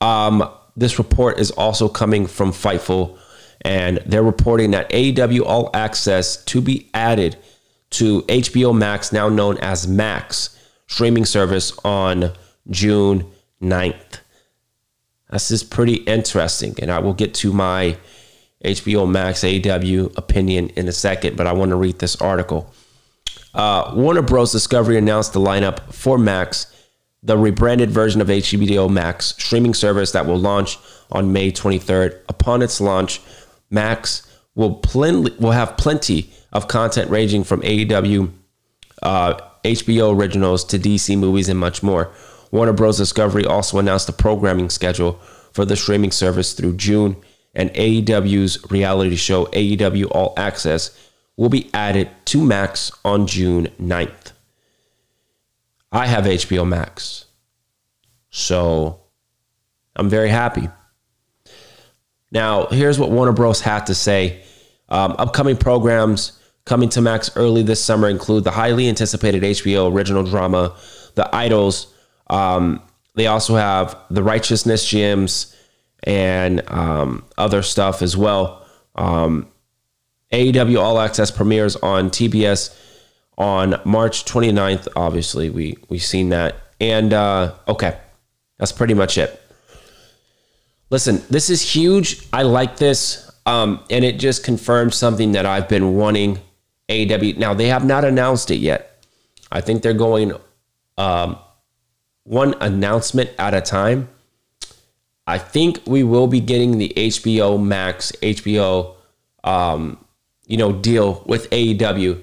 Um, 0.01 0.50
this 0.75 0.98
report 0.98 1.39
is 1.39 1.51
also 1.51 1.88
coming 1.88 2.25
from 2.25 2.51
Fightful, 2.51 3.20
and 3.62 4.00
they're 4.08 4.24
reporting 4.24 4.72
that 4.72 4.89
AEW 4.89 5.46
All 5.46 5.70
Access 5.75 6.44
to 6.46 6.60
be 6.60 6.89
added 6.96 7.38
to 7.91 8.24
HBO 8.24 8.75
Max, 8.75 9.13
now 9.13 9.30
known 9.30 9.60
as 9.60 9.88
Max, 9.88 10.58
streaming 10.88 11.25
service 11.25 11.72
on 11.86 12.32
June 12.72 13.30
9th. 13.62 14.22
This 15.30 15.51
is 15.51 15.63
pretty 15.63 15.98
interesting, 15.98 16.74
and 16.82 16.89
I 16.89 16.98
will 16.98 17.13
get 17.13 17.36
to 17.36 17.53
my 17.53 17.96
HBO 18.63 19.10
Max 19.10 19.41
AEW 19.41 20.18
opinion 20.18 20.70
in 20.70 20.88
a 20.88 20.91
second, 20.91 21.36
but 21.36 21.48
I 21.48 21.53
want 21.53 21.70
to 21.70 21.75
read 21.75 22.00
this 22.00 22.15
article. 22.18 22.72
Uh, 23.53 23.91
Warner 23.96 24.22
Bros. 24.22 24.51
Discovery 24.51 24.98
announced 24.98 25.34
the 25.34 25.39
lineup 25.39 25.94
for 25.94 26.18
Max, 26.18 26.68
the 27.24 27.38
rebranded 27.38 27.91
version 27.91 28.22
of 28.22 28.27
HBO 28.27 28.89
Max 28.89 29.36
streaming 29.38 29.74
service 29.74 30.12
that 30.12 30.25
will 30.25 30.39
launch 30.39 30.77
on 31.12 31.34
May 31.34 31.51
23rd. 31.51 32.20
Upon 32.30 32.62
its 32.62 32.80
launch, 32.80 33.20
Max 33.70 34.27
will 34.56 34.75
plen- 34.75 35.36
will 35.39 35.51
have 35.51 35.77
plenty 35.77 36.32
of 36.53 36.68
content 36.68 37.10
ranging 37.10 37.44
from 37.44 37.62
AEW, 37.62 38.32
uh, 39.01 39.34
HBO 39.63 40.15
originals 40.15 40.63
to 40.65 40.80
DC 40.80 41.18
movies 41.18 41.50
and 41.50 41.60
much 41.60 41.84
more. 41.84 42.12
Warner 42.51 42.74
Bros. 42.74 42.98
Discovery 42.98 43.46
also 43.46 43.80
announced 43.80 44.08
the 44.08 44.13
programming 44.13 44.70
schedule 44.70 45.20
for 45.53 45.65
the 45.65 45.75
streaming 45.75 46.12
service 46.12 46.53
through 46.53 46.75
June, 46.75 47.15
and 47.53 47.70
AEW's 47.74 48.70
reality 48.72 49.15
show 49.15 49.46
AEW 49.48 50.08
All 50.12 50.34
Access 50.38 51.10
will 51.38 51.50
be 51.50 51.70
added 51.74 52.10
to 52.25 52.43
Max 52.43 52.91
on 53.03 53.27
June 53.27 53.67
9th. 53.79 54.31
I 55.91 56.08
have 56.08 56.25
HBO 56.25 56.67
Max, 56.67 57.25
so 58.29 59.01
I'm 59.96 60.10
very 60.10 60.29
happy. 60.29 60.70
Now, 62.31 62.67
here's 62.67 62.98
what 62.98 63.12
Warner 63.12 63.34
Bros. 63.34 63.60
had 63.60 63.86
to 63.88 63.96
say. 63.96 64.41
Um, 64.88 65.15
upcoming 65.17 65.58
programs 65.58 66.39
coming 66.65 66.89
to 66.89 67.01
Max 67.01 67.36
early 67.36 67.63
this 67.63 67.84
summer 67.84 68.08
include 68.08 68.43
the 68.43 68.51
highly 68.51 68.88
anticipated 68.88 69.43
HBO 69.43 69.91
original 69.91 70.24
drama, 70.24 70.75
The 71.15 71.34
Idols. 71.36 71.93
Um, 72.29 72.81
they 73.15 73.27
also 73.27 73.55
have 73.55 73.98
the 74.10 74.24
Righteous 74.24 74.63
Gemstones 74.63 75.55
and 76.03 76.67
um, 76.70 77.25
other 77.38 77.62
stuff 77.62 78.01
as 78.01 78.17
well. 78.17 78.65
Um, 78.96 79.48
AEW 80.31 80.79
All 80.79 81.00
Access 81.00 81.31
premieres 81.31 81.75
on 81.77 82.10
TBS 82.10 82.77
on 83.38 83.79
March 83.86 84.25
29th. 84.25 84.88
Obviously, 84.96 85.50
we 85.50 85.77
we've 85.89 86.03
seen 86.03 86.29
that. 86.29 86.55
And 86.79 87.13
uh, 87.13 87.53
okay, 87.67 87.98
that's 88.58 88.72
pretty 88.72 88.93
much 88.93 89.17
it. 89.17 89.41
Listen, 90.89 91.22
this 91.29 91.50
is 91.50 91.62
huge. 91.62 92.27
I 92.34 92.43
like 92.43 92.77
this, 92.77 93.31
um, 93.46 93.84
and 93.89 94.03
it 94.03 94.20
just 94.20 94.43
confirms 94.43 94.96
something 94.96 95.34
that 95.34 95.46
I've 95.46 95.70
been 95.70 95.96
wanting. 95.96 96.39
AEW. 96.89 97.38
Now 97.38 97.53
they 97.53 97.67
have 97.67 97.86
not 97.86 98.03
announced 98.03 98.51
it 98.51 98.58
yet. 98.58 99.05
I 99.51 99.62
think 99.62 99.81
they're 99.81 99.93
going 99.93 100.34
um, 100.98 101.38
one 102.24 102.55
announcement 102.60 103.29
at 103.39 103.53
a 103.53 103.62
time. 103.62 104.10
I 105.28 105.38
think 105.38 105.82
we 105.86 106.04
will 106.04 106.28
be 106.28 106.40
getting 106.40 106.78
the 106.78 106.94
HBO 106.96 107.62
Max, 107.62 108.12
HBO, 108.22 108.96
um, 109.44 110.04
you 110.46 110.58
know, 110.58 110.72
deal 110.72 111.24
with 111.25 111.50
AEW. 111.51 112.22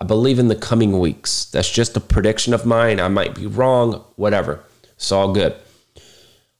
I 0.00 0.04
believe 0.04 0.38
in 0.38 0.48
the 0.48 0.56
coming 0.56 0.98
weeks. 0.98 1.46
That's 1.46 1.70
just 1.70 1.96
a 1.96 2.00
prediction 2.00 2.52
of 2.52 2.66
mine. 2.66 3.00
I 3.00 3.08
might 3.08 3.34
be 3.34 3.46
wrong. 3.46 4.04
Whatever. 4.16 4.64
It's 4.96 5.12
all 5.12 5.32
good. 5.32 5.54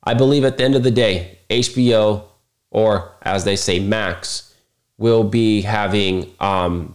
I 0.02 0.14
believe 0.14 0.44
at 0.44 0.56
the 0.58 0.64
end 0.64 0.76
of 0.76 0.82
the 0.82 0.90
day, 0.90 1.38
HBO, 1.50 2.24
or 2.70 3.12
as 3.22 3.44
they 3.44 3.56
say, 3.56 3.78
Max, 3.80 4.54
will 4.98 5.24
be 5.24 5.62
having 5.62 6.30
um, 6.40 6.94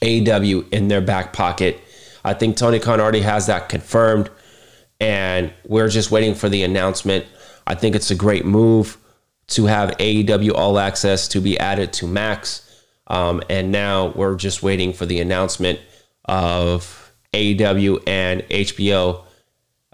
AEW 0.00 0.72
in 0.72 0.88
their 0.88 1.00
back 1.00 1.32
pocket. 1.32 1.80
I 2.24 2.34
think 2.34 2.56
Tony 2.56 2.78
Khan 2.78 3.00
already 3.00 3.20
has 3.20 3.46
that 3.46 3.68
confirmed, 3.68 4.30
and 5.00 5.52
we're 5.66 5.88
just 5.88 6.10
waiting 6.10 6.34
for 6.34 6.48
the 6.48 6.62
announcement. 6.62 7.26
I 7.66 7.74
think 7.74 7.94
it's 7.94 8.10
a 8.10 8.14
great 8.14 8.44
move 8.44 8.98
to 9.48 9.66
have 9.66 9.90
AEW 9.98 10.52
All 10.54 10.78
Access 10.78 11.28
to 11.28 11.40
be 11.40 11.58
added 11.58 11.92
to 11.94 12.06
Max. 12.06 12.64
Um, 13.06 13.42
and 13.48 13.72
now 13.72 14.08
we're 14.08 14.36
just 14.36 14.62
waiting 14.62 14.92
for 14.92 15.06
the 15.06 15.20
announcement 15.20 15.80
of 16.26 17.12
AEW 17.32 18.02
and 18.06 18.42
HBO 18.42 19.24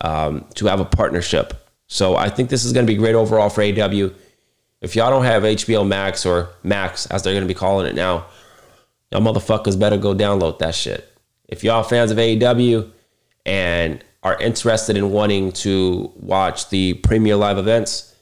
um, 0.01 0.45
to 0.55 0.67
have 0.67 0.81
a 0.81 0.85
partnership. 0.85 1.55
So 1.87 2.17
I 2.17 2.29
think 2.29 2.51
this 2.51 2.65
is 2.65 2.73
going 2.73 2.87
to 2.87 2.93
be 2.93 2.99
great 2.99 3.15
overall 3.15 3.51
for 3.51 3.63
AEW. 3.63 4.13
If 4.81 4.97
y'all 4.97 5.11
don't 5.11 5.25
have 5.25 5.45
HBO 5.45 5.87
Max 5.87 6.27
or 6.27 6.51
Max, 6.63 7.07
as 7.07 7.23
they're 7.23 7.33
going 7.33 7.45
to 7.45 7.49
be 7.49 7.55
calling 7.55 7.87
it 7.87 7.95
now, 7.95 8.27
y'all 9.11 9.23
motherfuckers 9.23 9.79
better 9.79 9.97
go 9.97 10.15
download 10.15 10.59
that 10.59 10.75
shit. 10.75 11.09
If 11.49 11.63
y'all 11.63 11.83
fans 11.83 12.11
of 12.11 12.19
AEW 12.19 12.91
and 13.47 14.03
are 14.25 14.41
interested 14.41 14.97
in 14.97 15.11
wanting 15.11 15.53
to 15.53 16.11
watch 16.17 16.71
the 16.71 16.95
premier 16.95 17.37
live 17.37 17.59
events, 17.59 18.15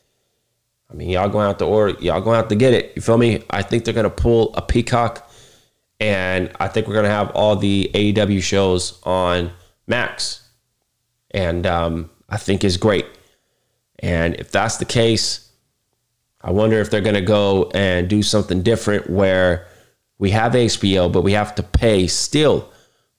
I 0.90 0.94
mean, 0.94 1.08
y'all 1.08 1.28
going 1.28 1.46
out 1.46 1.58
to 1.60 1.64
order, 1.64 1.98
y'all 2.02 2.20
going 2.20 2.36
have 2.36 2.48
to 2.48 2.56
get 2.56 2.74
it. 2.74 2.92
You 2.94 3.00
feel 3.00 3.16
me? 3.16 3.42
I 3.48 3.62
think 3.62 3.84
they're 3.84 3.94
going 3.94 4.04
to 4.04 4.10
pull 4.10 4.54
a 4.54 4.60
Peacock, 4.60 5.30
and 6.00 6.50
I 6.60 6.68
think 6.68 6.86
we're 6.86 6.94
going 6.94 7.04
to 7.04 7.10
have 7.10 7.30
all 7.30 7.56
the 7.56 7.90
AEW 7.94 8.42
shows 8.42 9.00
on 9.04 9.52
Max, 9.86 10.46
and 11.30 11.66
um, 11.66 12.10
I 12.28 12.36
think 12.36 12.62
is 12.62 12.76
great. 12.76 13.06
And 14.00 14.34
if 14.34 14.50
that's 14.50 14.76
the 14.76 14.84
case, 14.84 15.50
I 16.42 16.50
wonder 16.50 16.80
if 16.80 16.90
they're 16.90 17.00
going 17.00 17.14
to 17.14 17.20
go 17.22 17.70
and 17.72 18.08
do 18.08 18.22
something 18.22 18.62
different 18.62 19.08
where 19.08 19.68
we 20.18 20.30
have 20.32 20.52
HBO, 20.52 21.10
but 21.10 21.22
we 21.22 21.32
have 21.32 21.54
to 21.54 21.62
pay 21.62 22.06
still 22.08 22.68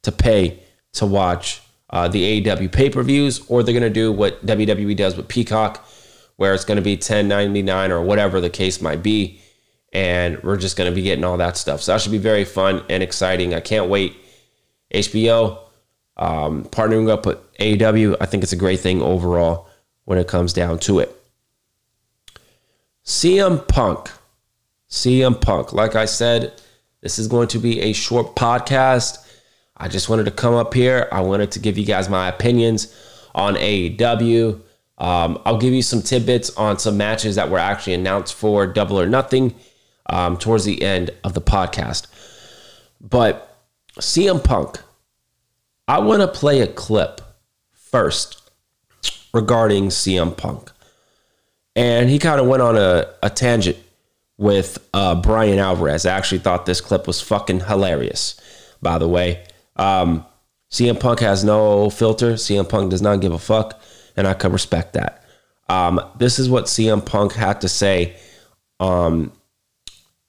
to 0.04 0.12
pay 0.12 0.62
to 0.94 1.06
watch 1.06 1.63
uh, 1.94 2.10
the 2.10 2.42
AEW 2.42 2.70
pay 2.72 2.90
per 2.90 3.04
views, 3.04 3.46
or 3.48 3.64
they're 3.64 3.72
going 3.72 3.84
to 3.84 3.90
do 3.90 4.12
what 4.12 4.46
WWE 4.46 4.98
does 4.98 5.16
with 5.16 5.30
Peacock, 5.30 5.88
where 6.36 6.54
it's 6.54 6.66
going 6.66 6.76
to 6.76 6.82
be 6.82 6.98
ten 6.98 7.30
ninety 7.30 7.62
nine 7.62 7.92
or 7.92 8.02
whatever 8.02 8.42
the 8.42 8.50
case 8.50 8.82
might 8.82 9.02
be, 9.02 9.40
and 9.94 10.44
we're 10.44 10.58
just 10.58 10.76
going 10.76 10.92
to 10.92 10.96
be 10.96 11.04
getting 11.04 11.24
all 11.24 11.38
that 11.38 11.56
stuff. 11.56 11.82
So 11.82 11.94
that 11.94 12.02
should 12.02 12.12
be 12.12 12.18
very 12.18 12.44
fun 12.44 12.84
and 12.90 13.02
exciting. 13.02 13.54
I 13.54 13.62
can't 13.62 13.90
wait. 13.90 14.18
HBO 14.94 15.60
um, 16.18 16.66
partnering 16.66 17.10
up 17.10 17.26
with 17.26 17.38
AEW, 17.58 18.18
I 18.20 18.26
think 18.26 18.44
it's 18.44 18.54
a 18.54 18.58
great 18.58 18.80
thing 18.80 19.02
overall 19.02 19.68
when 20.06 20.18
it 20.18 20.28
comes 20.28 20.54
down 20.54 20.80
to 20.80 21.00
it. 21.00 21.16
CM 23.06 23.68
Punk. 23.68 24.10
CM 24.90 25.40
Punk. 25.40 25.74
Like 25.74 25.96
I 25.96 26.06
said, 26.06 26.62
this 27.02 27.20
is 27.20 27.28
going 27.28 27.48
to 27.50 27.60
be 27.60 27.82
a 27.82 27.94
short 27.94 28.36
podcast. 28.36 29.23
I 29.84 29.90
just 29.90 30.08
wanted 30.08 30.24
to 30.24 30.32
come 30.32 30.54
up 30.54 30.74
here. 30.74 31.10
I 31.12 31.20
wanted 31.20 31.52
to 31.52 31.60
give 31.60 31.78
you 31.78 31.86
guys 31.86 32.08
my 32.08 32.30
opinions 32.30 32.96
on 33.36 33.56
AEW. 33.56 34.62
Um, 34.98 35.42
I'll 35.44 35.58
give 35.58 35.74
you 35.74 35.82
some 35.82 36.02
tidbits 36.02 36.56
on 36.56 36.80
some 36.80 36.96
matches 36.96 37.36
that 37.36 37.50
were 37.50 37.60
actually 37.60 37.96
announced 37.96 38.34
for 38.34 38.66
Double 38.66 38.98
or 38.98 39.08
Nothing 39.08 39.54
um, 40.06 40.38
towards 40.38 40.64
the 40.64 40.82
end 40.82 41.12
of 41.26 41.34
the 41.34 41.42
podcast. 41.42 42.08
But 43.02 43.60
CM 44.00 44.42
Punk, 44.42 44.80
I 45.90 46.00
want 46.00 46.22
to 46.22 46.30
play 46.30 46.62
a 46.62 46.68
clip 46.68 47.20
first 47.74 48.50
regarding 49.34 49.90
CM 49.90 50.38
Punk. 50.38 50.72
And 51.76 52.10
he 52.10 52.20
kind 52.20 52.40
of 52.40 52.48
went 52.48 52.62
on 52.62 52.78
a, 52.78 53.14
a 53.22 53.30
tangent 53.30 53.76
with 54.38 54.78
uh, 54.94 55.16
Bryan 55.16 55.60
Alvarez. 55.60 56.06
I 56.06 56.16
actually 56.16 56.40
thought 56.40 56.66
this 56.66 56.80
clip 56.80 57.06
was 57.06 57.20
fucking 57.20 57.66
hilarious, 57.66 58.40
by 58.82 58.98
the 58.98 59.10
way. 59.10 59.44
Um, 59.76 60.26
CM 60.72 61.00
Punk 61.00 61.20
has 61.20 61.44
no 61.44 61.90
filter. 61.90 62.34
CM 62.34 62.68
Punk 62.68 62.90
does 62.90 63.02
not 63.02 63.22
give 63.22 63.32
a 63.32 63.40
fuck, 63.40 63.80
and 64.18 64.28
I 64.28 64.34
can 64.34 64.52
respect 64.52 64.94
that. 64.94 65.24
Um, 65.70 66.02
this 66.18 66.40
is 66.40 66.50
what 66.50 66.66
CM 66.66 67.06
Punk 67.06 67.34
had 67.34 67.62
to 67.62 67.70
say 67.70 68.16
um, 68.80 69.32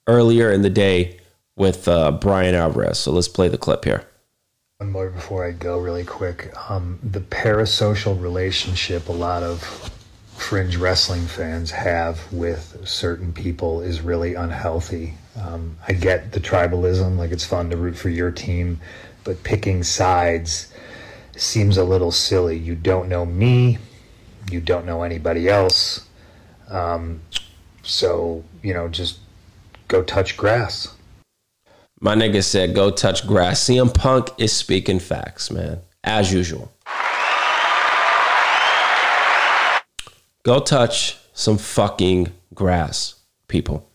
earlier 0.07 0.51
in 0.51 0.61
the 0.61 0.69
day 0.69 1.19
with 1.55 1.87
uh, 1.87 2.11
Bryan 2.11 2.55
Alvarez. 2.55 2.99
So 2.99 3.11
let's 3.11 3.27
play 3.27 3.47
the 3.47 3.57
clip 3.57 3.85
here. 3.85 4.05
One 4.77 4.91
more 4.91 5.09
before 5.09 5.45
I 5.45 5.51
go, 5.51 5.79
really 5.79 6.03
quick. 6.03 6.53
Um, 6.69 6.99
the 7.01 7.21
parasocial 7.21 8.21
relationship 8.21 9.07
a 9.07 9.13
lot 9.13 9.41
of 9.41 9.61
fringe 10.35 10.75
wrestling 10.75 11.25
fans 11.25 11.71
have 11.71 12.31
with 12.31 12.77
certain 12.85 13.31
people 13.31 13.81
is 13.81 14.01
really 14.01 14.35
unhealthy. 14.35 15.13
Um, 15.41 15.77
I 15.87 15.93
get 15.93 16.33
the 16.33 16.41
tribalism, 16.41 17.17
like 17.17 17.31
it's 17.31 17.45
fun 17.45 17.69
to 17.69 17.77
root 17.77 17.95
for 17.95 18.09
your 18.09 18.31
team, 18.31 18.79
but 19.25 19.43
picking 19.43 19.83
sides 19.83 20.71
seems 21.35 21.75
a 21.75 21.83
little 21.83 22.11
silly. 22.11 22.57
You 22.57 22.75
don't 22.75 23.09
know 23.09 23.25
me, 23.25 23.79
you 24.49 24.61
don't 24.61 24.85
know 24.85 25.03
anybody 25.03 25.49
else. 25.49 26.07
Um, 26.69 27.21
so, 27.83 28.43
you 28.63 28.73
know, 28.73 28.87
just 28.87 29.19
go 29.89 30.01
touch 30.03 30.37
grass. 30.37 30.95
My 31.99 32.15
nigga 32.15 32.43
said, 32.43 32.73
go 32.73 32.91
touch 32.91 33.27
grass. 33.27 33.63
CM 33.63 33.93
Punk 33.93 34.29
is 34.37 34.53
speaking 34.53 34.99
facts, 34.99 35.51
man, 35.51 35.79
as 36.03 36.31
usual. 36.31 36.71
Go 40.43 40.59
touch 40.59 41.17
some 41.33 41.57
fucking 41.57 42.31
grass, 42.53 43.15
people. 43.47 43.89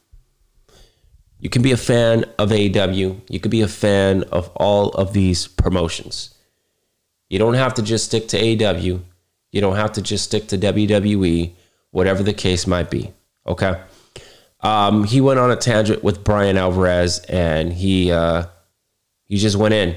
You 1.41 1.49
can 1.49 1.63
be 1.63 1.73
a 1.73 1.77
fan 1.77 2.25
of 2.39 2.51
AEW. 2.51 3.21
You 3.29 3.41
could 3.41 3.51
be 3.51 3.63
a 3.63 3.69
fan 3.69 4.25
of 4.25 4.49
all 4.55 4.91
of 4.91 5.15
these 5.15 5.49
promotions. 5.49 6.35
You 7.31 7.39
don't 7.39 7.55
have 7.55 7.75
to 7.75 7.83
just 7.83 8.05
stick 8.05 8.29
to 8.29 8.39
AEW. 8.39 9.01
You 9.51 9.61
don't 9.61 9.77
have 9.77 9.93
to 9.93 10.03
just 10.03 10.25
stick 10.25 10.49
to 10.49 10.59
WWE, 10.59 11.53
whatever 11.93 12.23
the 12.23 12.35
case 12.35 12.67
might 12.67 12.91
be. 12.91 13.13
Okay? 13.47 13.81
Um, 14.61 15.05
he 15.05 15.21
went 15.21 15.41
on 15.41 15.51
a 15.51 15.57
tangent 15.57 16.05
with 16.05 16.23
Bryan 16.23 16.59
Alvarez, 16.59 17.21
and 17.21 17.73
he 17.73 18.13
uh, 18.13 18.45
he 19.25 19.39
just 19.39 19.57
went 19.57 19.73
in. 19.73 19.97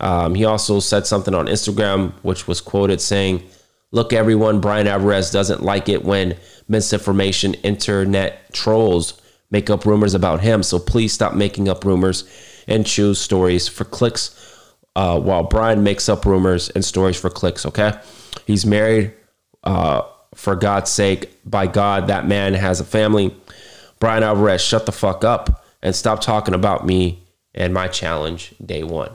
Um, 0.00 0.34
he 0.34 0.46
also 0.46 0.80
said 0.80 1.06
something 1.06 1.34
on 1.34 1.46
Instagram, 1.46 2.12
which 2.22 2.48
was 2.48 2.62
quoted 2.62 3.02
saying, 3.02 3.42
"Look, 3.90 4.14
everyone, 4.14 4.62
Bryan 4.62 4.86
Alvarez 4.86 5.30
doesn't 5.30 5.62
like 5.62 5.90
it 5.90 6.04
when 6.04 6.38
misinformation, 6.68 7.52
internet 7.54 8.52
trolls 8.54 9.20
make 9.50 9.70
up 9.70 9.84
rumors 9.84 10.14
about 10.14 10.40
him. 10.40 10.62
So 10.62 10.78
please 10.78 11.12
stop 11.12 11.34
making 11.34 11.68
up 11.68 11.84
rumors 11.84 12.24
and 12.66 12.86
choose 12.86 13.18
stories 13.20 13.68
for 13.68 13.84
clicks." 13.84 14.34
Uh, 14.96 15.18
while 15.20 15.44
Bryan 15.44 15.84
makes 15.84 16.08
up 16.08 16.26
rumors 16.26 16.70
and 16.70 16.84
stories 16.84 17.16
for 17.20 17.30
clicks, 17.30 17.64
okay? 17.64 17.92
He's 18.46 18.66
married. 18.66 19.14
Uh, 19.62 20.02
for 20.34 20.54
God's 20.54 20.90
sake, 20.90 21.30
by 21.44 21.66
God, 21.66 22.06
that 22.06 22.26
man 22.26 22.54
has 22.54 22.80
a 22.80 22.84
family. 22.84 23.34
Bryan 23.98 24.22
Alvarez, 24.22 24.62
shut 24.62 24.86
the 24.86 24.92
fuck 24.92 25.24
up 25.24 25.64
and 25.82 25.94
stop 25.94 26.20
talking 26.20 26.54
about 26.54 26.86
me 26.86 27.22
and 27.54 27.74
my 27.74 27.88
challenge 27.88 28.54
day 28.64 28.84
one. 28.84 29.10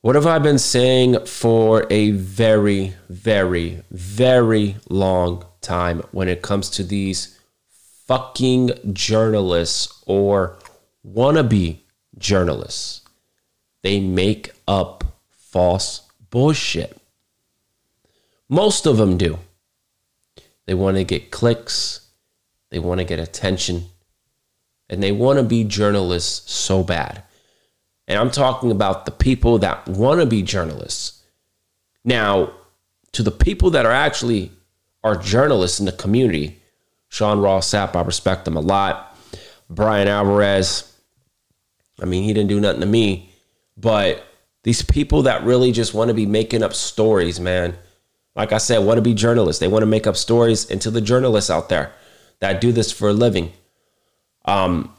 What 0.00 0.14
have 0.14 0.26
I 0.26 0.38
been 0.38 0.58
saying 0.58 1.26
for 1.26 1.86
a 1.90 2.12
very, 2.12 2.94
very, 3.08 3.82
very 3.90 4.76
long 4.88 5.44
time 5.60 6.02
when 6.12 6.28
it 6.28 6.42
comes 6.42 6.70
to 6.70 6.84
these 6.84 7.35
fucking 8.06 8.70
journalists 8.92 10.02
or 10.06 10.56
wannabe 11.06 11.78
journalists? 12.18 13.02
They 13.82 14.00
make 14.00 14.52
up 14.66 15.04
false 15.30 16.08
bullshit. 16.30 17.00
Most 18.48 18.86
of 18.86 18.96
them 18.96 19.16
do. 19.16 19.38
They 20.66 20.74
want 20.74 20.96
to 20.96 21.04
get 21.04 21.30
clicks, 21.30 22.08
they 22.70 22.78
want 22.78 22.98
to 22.98 23.04
get 23.04 23.20
attention, 23.20 23.84
and 24.90 25.02
they 25.02 25.12
want 25.12 25.38
to 25.38 25.44
be 25.44 25.64
journalists 25.64 26.52
so 26.52 26.82
bad. 26.82 27.22
And 28.08 28.18
I'm 28.18 28.30
talking 28.30 28.70
about 28.70 29.04
the 29.04 29.12
people 29.12 29.58
that 29.58 29.88
want 29.88 30.20
to 30.20 30.26
be 30.26 30.42
journalists. 30.42 31.22
Now, 32.04 32.52
to 33.12 33.22
the 33.22 33.30
people 33.30 33.70
that 33.70 33.86
are 33.86 33.92
actually 33.92 34.52
are 35.02 35.16
journalists 35.16 35.80
in 35.80 35.86
the 35.86 35.92
community, 35.92 36.60
Sean 37.08 37.40
Ross 37.40 37.70
Sapp, 37.70 37.96
I 37.96 38.02
respect 38.02 38.46
him 38.46 38.56
a 38.56 38.60
lot. 38.60 39.16
Bryan 39.68 40.08
Alvarez, 40.08 40.92
I 42.00 42.04
mean, 42.04 42.24
he 42.24 42.32
didn't 42.32 42.48
do 42.48 42.60
nothing 42.60 42.80
to 42.80 42.86
me, 42.86 43.30
but 43.76 44.24
these 44.62 44.82
people 44.82 45.22
that 45.22 45.44
really 45.44 45.72
just 45.72 45.94
want 45.94 46.08
to 46.08 46.14
be 46.14 46.26
making 46.26 46.62
up 46.62 46.74
stories, 46.74 47.38
man. 47.38 47.76
Like 48.34 48.52
I 48.52 48.58
said, 48.58 48.78
want 48.78 48.98
to 48.98 49.02
be 49.02 49.14
journalists. 49.14 49.60
They 49.60 49.68
want 49.68 49.82
to 49.82 49.86
make 49.86 50.06
up 50.06 50.16
stories. 50.16 50.70
And 50.70 50.80
to 50.82 50.90
the 50.90 51.00
journalists 51.00 51.50
out 51.50 51.68
there 51.68 51.92
that 52.40 52.60
do 52.60 52.72
this 52.72 52.92
for 52.92 53.08
a 53.08 53.12
living, 53.12 53.52
um, 54.44 54.92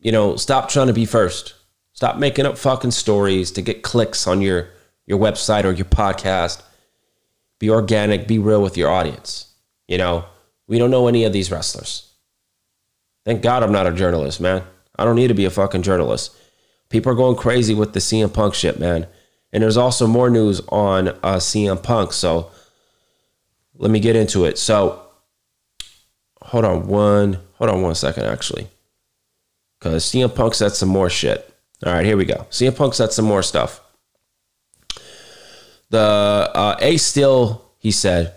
you 0.00 0.12
know, 0.12 0.36
stop 0.36 0.68
trying 0.68 0.86
to 0.86 0.92
be 0.92 1.04
first. 1.04 1.54
Stop 1.92 2.16
making 2.16 2.46
up 2.46 2.56
fucking 2.56 2.92
stories 2.92 3.50
to 3.52 3.60
get 3.60 3.82
clicks 3.82 4.26
on 4.26 4.40
your 4.40 4.70
your 5.04 5.18
website 5.18 5.64
or 5.64 5.72
your 5.72 5.86
podcast. 5.86 6.62
Be 7.58 7.68
organic. 7.68 8.26
Be 8.28 8.38
real 8.38 8.62
with 8.62 8.76
your 8.76 8.88
audience. 8.88 9.52
You 9.88 9.98
know, 9.98 10.24
we 10.70 10.78
don't 10.78 10.92
know 10.92 11.08
any 11.08 11.24
of 11.24 11.32
these 11.32 11.50
wrestlers. 11.50 12.12
Thank 13.24 13.42
God 13.42 13.64
I'm 13.64 13.72
not 13.72 13.88
a 13.88 13.92
journalist, 13.92 14.40
man. 14.40 14.62
I 14.96 15.04
don't 15.04 15.16
need 15.16 15.26
to 15.26 15.34
be 15.34 15.44
a 15.44 15.50
fucking 15.50 15.82
journalist. 15.82 16.32
People 16.90 17.10
are 17.10 17.16
going 17.16 17.34
crazy 17.34 17.74
with 17.74 17.92
the 17.92 17.98
CM 17.98 18.32
Punk 18.32 18.54
shit, 18.54 18.78
man. 18.78 19.08
And 19.52 19.64
there's 19.64 19.76
also 19.76 20.06
more 20.06 20.30
news 20.30 20.60
on 20.68 21.08
uh, 21.08 21.38
CM 21.38 21.82
Punk. 21.82 22.12
So 22.12 22.52
let 23.74 23.90
me 23.90 23.98
get 23.98 24.14
into 24.14 24.44
it. 24.44 24.58
So 24.58 25.02
hold 26.40 26.64
on 26.64 26.86
one, 26.86 27.40
hold 27.54 27.70
on 27.70 27.82
one 27.82 27.96
second, 27.96 28.26
actually, 28.26 28.68
because 29.80 30.04
CM 30.04 30.32
Punk 30.32 30.54
said 30.54 30.70
some 30.70 30.88
more 30.88 31.10
shit. 31.10 31.52
All 31.84 31.94
right, 31.94 32.06
here 32.06 32.16
we 32.16 32.24
go. 32.24 32.46
CM 32.50 32.76
Punk 32.76 32.94
said 32.94 33.10
some 33.10 33.24
more 33.24 33.42
stuff. 33.42 33.80
The 35.88 35.98
uh, 35.98 36.76
A 36.78 36.96
still, 36.96 37.72
he 37.78 37.90
said, 37.90 38.34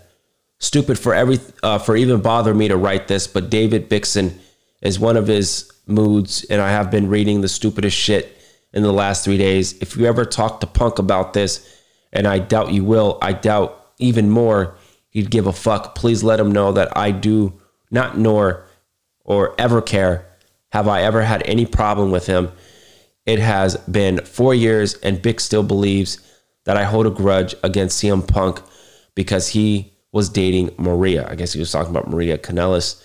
stupid 0.58 0.98
for 0.98 1.14
every 1.14 1.38
uh, 1.62 1.78
for 1.78 1.96
even 1.96 2.20
bother 2.20 2.54
me 2.54 2.68
to 2.68 2.76
write 2.76 3.08
this, 3.08 3.26
but 3.26 3.50
David 3.50 3.88
Bixon 3.88 4.38
is 4.82 4.98
one 4.98 5.16
of 5.16 5.26
his 5.26 5.70
moods, 5.86 6.44
and 6.44 6.60
I 6.60 6.70
have 6.70 6.90
been 6.90 7.08
reading 7.08 7.40
the 7.40 7.48
stupidest 7.48 7.96
shit 7.96 8.36
in 8.72 8.82
the 8.82 8.92
last 8.92 9.24
three 9.24 9.38
days. 9.38 9.74
If 9.80 9.96
you 9.96 10.06
ever 10.06 10.24
talk 10.24 10.60
to 10.60 10.66
Punk 10.66 10.98
about 10.98 11.32
this, 11.32 11.80
and 12.12 12.26
I 12.26 12.38
doubt 12.38 12.72
you 12.72 12.84
will, 12.84 13.18
I 13.22 13.32
doubt 13.32 13.92
even 13.98 14.30
more 14.30 14.76
he'd 15.10 15.30
give 15.30 15.46
a 15.46 15.52
fuck. 15.52 15.94
Please 15.94 16.22
let 16.22 16.40
him 16.40 16.52
know 16.52 16.72
that 16.72 16.96
I 16.96 17.10
do 17.10 17.60
not 17.90 18.18
nor 18.18 18.66
or 19.24 19.54
ever 19.58 19.80
care 19.80 20.26
have 20.72 20.88
I 20.88 21.02
ever 21.02 21.22
had 21.22 21.42
any 21.46 21.66
problem 21.66 22.10
with 22.10 22.26
him. 22.26 22.50
It 23.26 23.38
has 23.38 23.76
been 23.76 24.24
four 24.24 24.54
years, 24.54 24.94
and 24.94 25.22
Bick 25.22 25.40
still 25.40 25.62
believes 25.62 26.18
that 26.64 26.76
I 26.76 26.84
hold 26.84 27.06
a 27.06 27.10
grudge 27.10 27.54
against 27.62 28.02
CM 28.02 28.26
Punk 28.26 28.60
because 29.14 29.48
he 29.48 29.93
was 30.14 30.28
dating 30.28 30.70
Maria. 30.78 31.26
I 31.28 31.34
guess 31.34 31.52
he 31.52 31.58
was 31.58 31.72
talking 31.72 31.90
about 31.90 32.08
Maria 32.08 32.38
Kanellis. 32.38 33.02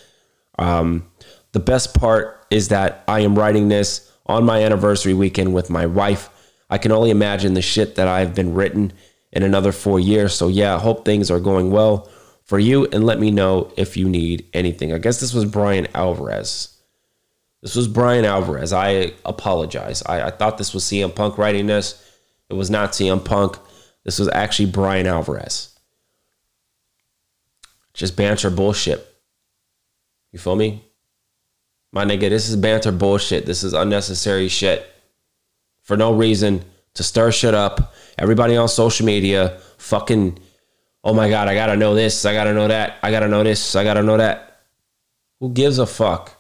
Um, 0.59 1.09
the 1.53 1.59
best 1.59 1.99
part 1.99 2.45
is 2.51 2.67
that 2.67 3.03
I 3.07 3.21
am 3.21 3.33
writing 3.33 3.67
this 3.67 4.11
on 4.27 4.45
my 4.45 4.61
anniversary 4.61 5.15
weekend 5.15 5.55
with 5.55 5.71
my 5.71 5.87
wife. 5.87 6.29
I 6.69 6.77
can 6.77 6.91
only 6.91 7.09
imagine 7.09 7.55
the 7.55 7.63
shit 7.63 7.95
that 7.95 8.07
I've 8.07 8.35
been 8.35 8.53
written 8.53 8.93
in 9.31 9.41
another 9.41 9.71
four 9.71 9.99
years. 9.99 10.35
So, 10.35 10.49
yeah, 10.49 10.77
hope 10.77 11.03
things 11.03 11.31
are 11.31 11.39
going 11.39 11.71
well 11.71 12.07
for 12.43 12.59
you 12.59 12.85
and 12.85 13.03
let 13.03 13.19
me 13.19 13.31
know 13.31 13.73
if 13.75 13.97
you 13.97 14.07
need 14.07 14.47
anything. 14.53 14.93
I 14.93 14.99
guess 14.99 15.19
this 15.19 15.33
was 15.33 15.45
Bryan 15.45 15.87
Alvarez. 15.95 16.77
This 17.63 17.75
was 17.75 17.87
Bryan 17.87 18.23
Alvarez. 18.23 18.71
I 18.71 19.13
apologize. 19.25 20.03
I, 20.05 20.27
I 20.27 20.29
thought 20.29 20.59
this 20.59 20.75
was 20.75 20.83
CM 20.83 21.15
Punk 21.15 21.39
writing 21.39 21.65
this. 21.65 22.07
It 22.51 22.53
was 22.53 22.69
not 22.69 22.91
CM 22.91 23.25
Punk. 23.25 23.57
This 24.05 24.19
was 24.19 24.29
actually 24.29 24.69
Bryan 24.69 25.07
Alvarez. 25.07 25.68
Just 27.99 28.15
banter 28.15 28.49
bullshit. 28.49 29.05
You 30.31 30.39
feel 30.39 30.55
me? 30.55 30.85
My 31.91 32.05
nigga, 32.05 32.29
this 32.29 32.47
is 32.47 32.55
banter 32.55 32.93
bullshit. 32.93 33.45
This 33.45 33.61
is 33.61 33.73
unnecessary 33.73 34.47
shit. 34.47 34.89
For 35.81 35.97
no 35.97 36.13
reason 36.13 36.63
to 36.93 37.03
stir 37.03 37.33
shit 37.33 37.53
up. 37.53 37.93
Everybody 38.17 38.55
on 38.55 38.69
social 38.69 39.05
media 39.05 39.59
fucking, 39.79 40.39
oh 41.03 41.13
my 41.13 41.29
God, 41.29 41.49
I 41.49 41.55
gotta 41.55 41.75
know 41.75 41.93
this. 41.93 42.23
I 42.23 42.31
gotta 42.31 42.53
know 42.53 42.69
that. 42.69 42.99
I 43.03 43.11
gotta 43.11 43.27
know 43.27 43.43
this. 43.43 43.75
I 43.75 43.83
gotta 43.83 44.01
know 44.01 44.15
that. 44.15 44.61
Who 45.41 45.49
gives 45.51 45.77
a 45.77 45.85
fuck? 45.85 46.37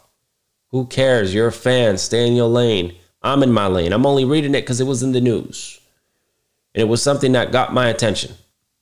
Who 0.69 0.85
cares? 0.85 1.33
You're 1.33 1.47
a 1.47 1.51
fan. 1.51 1.97
Stay 1.97 2.25
in 2.25 2.37
your 2.37 2.47
lane. 2.47 2.95
I'm 3.21 3.43
in 3.43 3.51
my 3.51 3.67
lane. 3.67 3.91
I'm 3.91 4.05
only 4.05 4.23
reading 4.23 4.55
it 4.55 4.61
because 4.61 4.79
it 4.79 4.87
was 4.87 5.03
in 5.03 5.11
the 5.11 5.19
news. 5.19 5.81
And 6.73 6.81
it 6.81 6.87
was 6.87 7.03
something 7.03 7.33
that 7.33 7.51
got 7.51 7.73
my 7.73 7.89
attention 7.89 8.31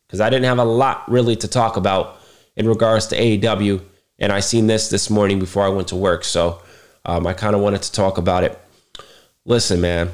because 0.06 0.22
I 0.22 0.30
didn't 0.30 0.46
have 0.46 0.60
a 0.60 0.64
lot 0.64 1.10
really 1.10 1.36
to 1.38 1.48
talk 1.48 1.76
about 1.76 2.18
in 2.58 2.68
regards 2.68 3.08
to 3.08 3.16
AEW. 3.16 3.82
And 4.20 4.34
I 4.34 4.42
seen 4.42 4.68
this 4.68 4.90
this 4.90 5.10
morning 5.10 5.40
before 5.40 5.64
I 5.64 5.70
went 5.70 5.88
to 5.90 5.96
work. 5.96 6.26
So 6.26 6.62
um, 7.06 7.26
I 7.26 7.34
kind 7.34 7.56
of 7.56 7.62
wanted 7.62 7.84
to 7.84 7.92
talk 7.92 8.18
about 8.18 8.44
it. 8.44 8.60
Listen, 9.46 9.80
man, 9.80 10.12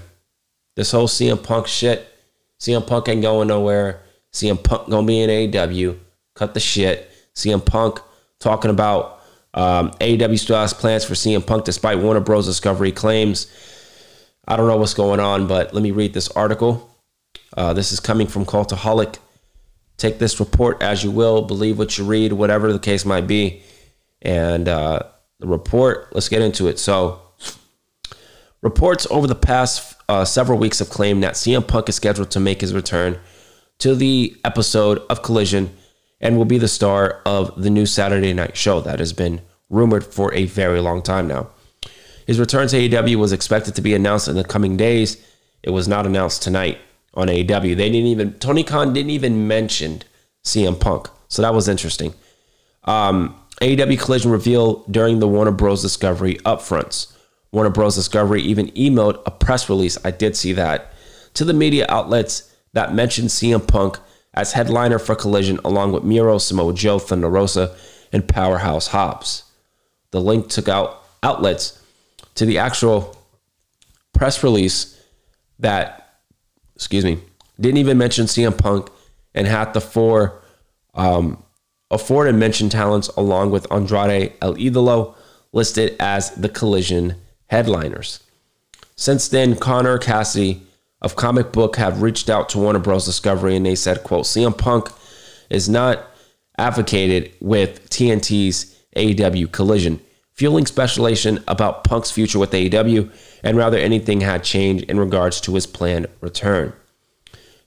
this 0.76 0.92
whole 0.92 1.08
CM 1.08 1.42
Punk 1.42 1.66
shit, 1.66 2.08
CM 2.60 2.86
Punk 2.86 3.08
ain't 3.08 3.24
going 3.24 3.48
nowhere. 3.48 4.02
CM 4.32 4.62
Punk 4.62 4.90
gonna 4.90 5.08
be 5.08 5.22
in 5.22 5.30
AEW. 5.30 5.98
Cut 6.36 6.54
the 6.54 6.60
shit. 6.60 7.10
CM 7.36 7.66
Punk 7.66 8.00
talking 8.40 8.70
about 8.70 9.22
um, 9.54 9.92
AEW 10.02 10.38
still 10.38 10.58
has 10.58 10.74
plans 10.74 11.06
for 11.06 11.14
CM 11.14 11.46
Punk 11.46 11.66
despite 11.66 12.00
Warner 12.00 12.20
Bros. 12.20 12.46
Discovery 12.46 12.92
claims. 12.92 13.48
I 14.48 14.58
don't 14.58 14.68
know 14.68 14.78
what's 14.78 14.94
going 14.94 15.20
on, 15.20 15.48
but 15.48 15.74
let 15.74 15.82
me 15.82 15.92
read 15.92 16.14
this 16.14 16.28
article. 16.30 16.90
Uh, 17.56 17.74
this 17.74 17.92
is 17.92 18.00
coming 18.00 18.28
from 18.28 18.46
Cultaholic. 18.46 19.18
Take 19.98 20.20
this 20.20 20.40
report 20.40 20.82
as 20.82 21.04
you 21.04 21.12
will, 21.12 21.42
believe 21.44 21.78
what 21.78 21.98
you 21.98 22.06
read, 22.06 22.34
whatever 22.34 22.74
the 22.74 22.80
case 22.80 23.06
might 23.06 23.28
be. 23.28 23.62
And 24.22 24.68
uh, 24.68 25.04
the 25.40 25.48
report, 25.48 26.14
let's 26.14 26.30
get 26.30 26.42
into 26.42 26.68
it. 26.68 26.80
So, 26.80 27.22
reports 28.62 29.06
over 29.12 29.28
the 29.28 29.36
past 29.36 29.96
uh, 30.10 30.26
several 30.26 30.58
weeks 30.58 30.80
have 30.80 30.90
claimed 30.90 31.24
that 31.24 31.34
CM 31.36 31.68
Punk 31.68 31.90
is 31.90 31.96
scheduled 31.96 32.32
to 32.32 32.40
make 32.40 32.62
his 32.62 32.74
return 32.74 33.20
to 33.80 33.96
the 33.96 34.36
episode 34.44 35.00
of 35.10 35.24
Collision 35.24 35.76
and 36.22 36.38
will 36.38 36.46
be 36.46 36.58
the 36.58 36.68
star 36.68 37.22
of 37.26 37.62
the 37.62 37.70
new 37.70 37.86
Saturday 37.86 38.34
night 38.34 38.56
show 38.56 38.80
that 38.82 39.00
has 39.00 39.14
been 39.14 39.42
rumored 39.70 40.06
for 40.06 40.34
a 40.34 40.46
very 40.46 40.80
long 40.80 41.02
time 41.02 41.28
now. 41.28 41.50
His 42.26 42.40
return 42.40 42.68
to 42.70 42.78
AEW 42.78 43.18
was 43.18 43.34
expected 43.34 43.76
to 43.76 43.82
be 43.82 43.94
announced 43.94 44.28
in 44.28 44.36
the 44.36 44.44
coming 44.44 44.78
days. 44.78 45.22
It 45.62 45.72
was 45.72 45.88
not 45.88 46.06
announced 46.06 46.42
tonight 46.42 46.78
on 47.14 47.28
AEW. 47.28 47.76
They 47.76 47.90
didn't 47.90 48.08
even 48.08 48.34
Tony 48.34 48.64
Khan 48.64 48.94
didn't 48.94 49.12
even 49.12 49.48
mention 49.48 50.04
CM 50.44 50.80
Punk, 50.80 51.08
so 51.28 51.42
that 51.42 51.54
was 51.54 51.68
interesting. 51.68 52.14
Um, 52.84 53.40
AEW 53.62 54.00
Collision 54.00 54.32
revealed 54.32 54.92
during 54.92 55.20
the 55.20 55.28
Warner 55.28 55.52
Bros. 55.52 55.82
Discovery 55.82 56.36
upfronts. 56.46 57.16
Warner 57.52 57.70
Bros. 57.70 57.96
Discovery 57.96 58.42
even 58.42 58.68
emailed 58.70 59.22
a 59.26 59.32
press 59.32 59.70
release. 59.70 59.98
I 60.04 60.12
did 60.12 60.36
see 60.36 60.54
that 60.54 60.94
to 61.36 61.46
the 61.46 61.54
media 61.54 61.86
outlets 61.90 62.54
that 62.74 62.94
mentioned 62.94 63.30
CM 63.30 63.66
Punk 63.68 64.00
as 64.34 64.54
headliner 64.54 65.00
for 65.00 65.16
Collision, 65.16 65.60
along 65.64 65.92
with 65.92 66.04
Miro, 66.04 66.38
Samoa 66.38 66.74
Joe, 66.74 67.00
Thunder 67.00 67.30
Rosa, 67.30 67.76
and 68.12 68.28
Powerhouse 68.28 68.88
Hobbs. 68.88 69.44
The 70.12 70.22
link 70.22 70.50
took 70.50 70.68
out 70.68 71.04
outlets 71.22 71.82
to 72.36 72.46
the 72.46 72.58
actual 72.58 73.16
press 74.14 74.44
release 74.44 75.00
that, 75.60 76.03
excuse 76.76 77.06
me, 77.06 77.20
didn't 77.60 77.78
even 77.78 77.98
mention 77.98 78.26
CM 78.26 78.58
Punk 78.58 78.90
and 79.34 79.48
had 79.48 79.74
the 79.74 79.82
four 79.82 80.42
um, 80.94 81.44
aforementioned 81.92 82.72
talents 82.72 83.08
along 83.10 83.52
with 83.52 83.72
Andrade 83.72 84.34
El 84.42 84.56
Idolo 84.56 85.16
listed 85.52 85.96
as 86.00 86.32
the 86.32 86.50
collision 86.50 87.16
headliners. 87.48 88.20
Since 88.96 89.30
then, 89.30 89.56
Connor 89.56 89.98
Cassidy 89.98 90.62
of 91.02 91.16
Comic 91.16 91.52
Book 91.52 91.76
have 91.76 92.02
reached 92.02 92.30
out 92.30 92.50
to 92.50 92.60
Warner 92.60 92.80
Bros. 92.80 93.06
Discovery 93.06 93.56
and 93.56 93.66
they 93.66 93.76
said, 93.76 94.04
quote, 94.04 94.26
CM 94.26 94.58
Punk 94.58 94.90
is 95.50 95.68
not 95.68 96.08
advocated 96.58 97.32
with 97.42 97.90
TNT's 97.90 98.80
AEW 98.96 99.52
collision, 99.52 100.00
fueling 100.32 100.66
speculation 100.66 101.44
about 101.48 101.84
Punk's 101.84 102.12
future 102.12 102.40
with 102.40 102.52
AEW, 102.52 103.12
and 103.44 103.58
rather 103.58 103.78
anything 103.78 104.22
had 104.22 104.44
changed 104.44 104.86
in 104.90 105.00
regards 105.00 105.42
to 105.42 105.56
his 105.56 105.68
planned 105.68 106.08
return. 106.22 106.74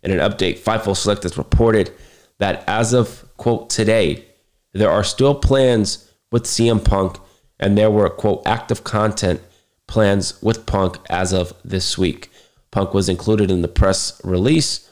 In 0.02 0.10
an 0.10 0.18
update, 0.18 0.58
Fightful 0.58 0.96
Select 0.96 1.24
has 1.24 1.36
reported 1.36 1.90
that 2.38 2.64
as 2.66 2.92
of, 2.92 3.24
quote, 3.36 3.70
today, 3.70 4.24
there 4.72 4.90
are 4.90 5.04
still 5.04 5.34
plans 5.34 6.10
with 6.30 6.44
CM 6.44 6.84
Punk, 6.84 7.18
and 7.58 7.76
there 7.76 7.90
were, 7.90 8.08
quote, 8.08 8.42
active 8.46 8.84
content 8.84 9.40
plans 9.86 10.40
with 10.42 10.66
Punk 10.66 10.98
as 11.08 11.32
of 11.32 11.54
this 11.64 11.96
week. 11.96 12.30
Punk 12.70 12.92
was 12.92 13.08
included 13.08 13.50
in 13.50 13.62
the 13.62 13.68
press 13.68 14.20
release 14.24 14.86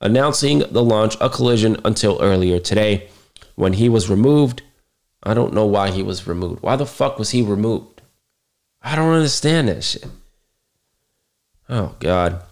announcing 0.00 0.60
the 0.70 0.82
launch 0.82 1.16
of 1.16 1.32
Collision 1.32 1.76
until 1.84 2.20
earlier 2.20 2.58
today 2.58 3.08
when 3.56 3.74
he 3.74 3.88
was 3.88 4.08
removed. 4.08 4.62
I 5.22 5.34
don't 5.34 5.52
know 5.52 5.66
why 5.66 5.90
he 5.90 6.02
was 6.02 6.26
removed. 6.26 6.62
Why 6.62 6.76
the 6.76 6.86
fuck 6.86 7.18
was 7.18 7.30
he 7.30 7.42
removed? 7.42 7.97
I 8.82 8.96
don't 8.96 9.12
understand 9.12 9.68
that 9.68 9.84
shit. 9.84 10.06
Oh 11.68 11.94
god. 11.98 12.42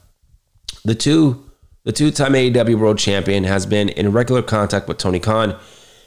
The 0.85 0.95
two 0.95 1.51
the 1.85 1.93
two-time 1.93 2.33
AEW 2.33 2.79
World 2.81 2.99
Champion 2.99 3.45
has 3.45 3.65
been 3.65 3.89
in 3.89 4.11
regular 4.11 4.43
contact 4.43 4.89
with 4.89 4.99
Tony 4.99 5.21
Khan 5.21 5.57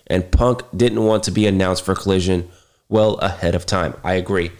and 0.08 0.30
Punk 0.30 0.64
didn't 0.76 1.06
want 1.06 1.24
to 1.24 1.32
be 1.32 1.48
announced 1.48 1.86
for 1.86 1.96
Collision 1.96 2.50
well 2.90 3.16
ahead 3.16 3.56
of 3.56 3.66
time. 3.66 3.96
I 4.04 4.16
agree. 4.16 4.52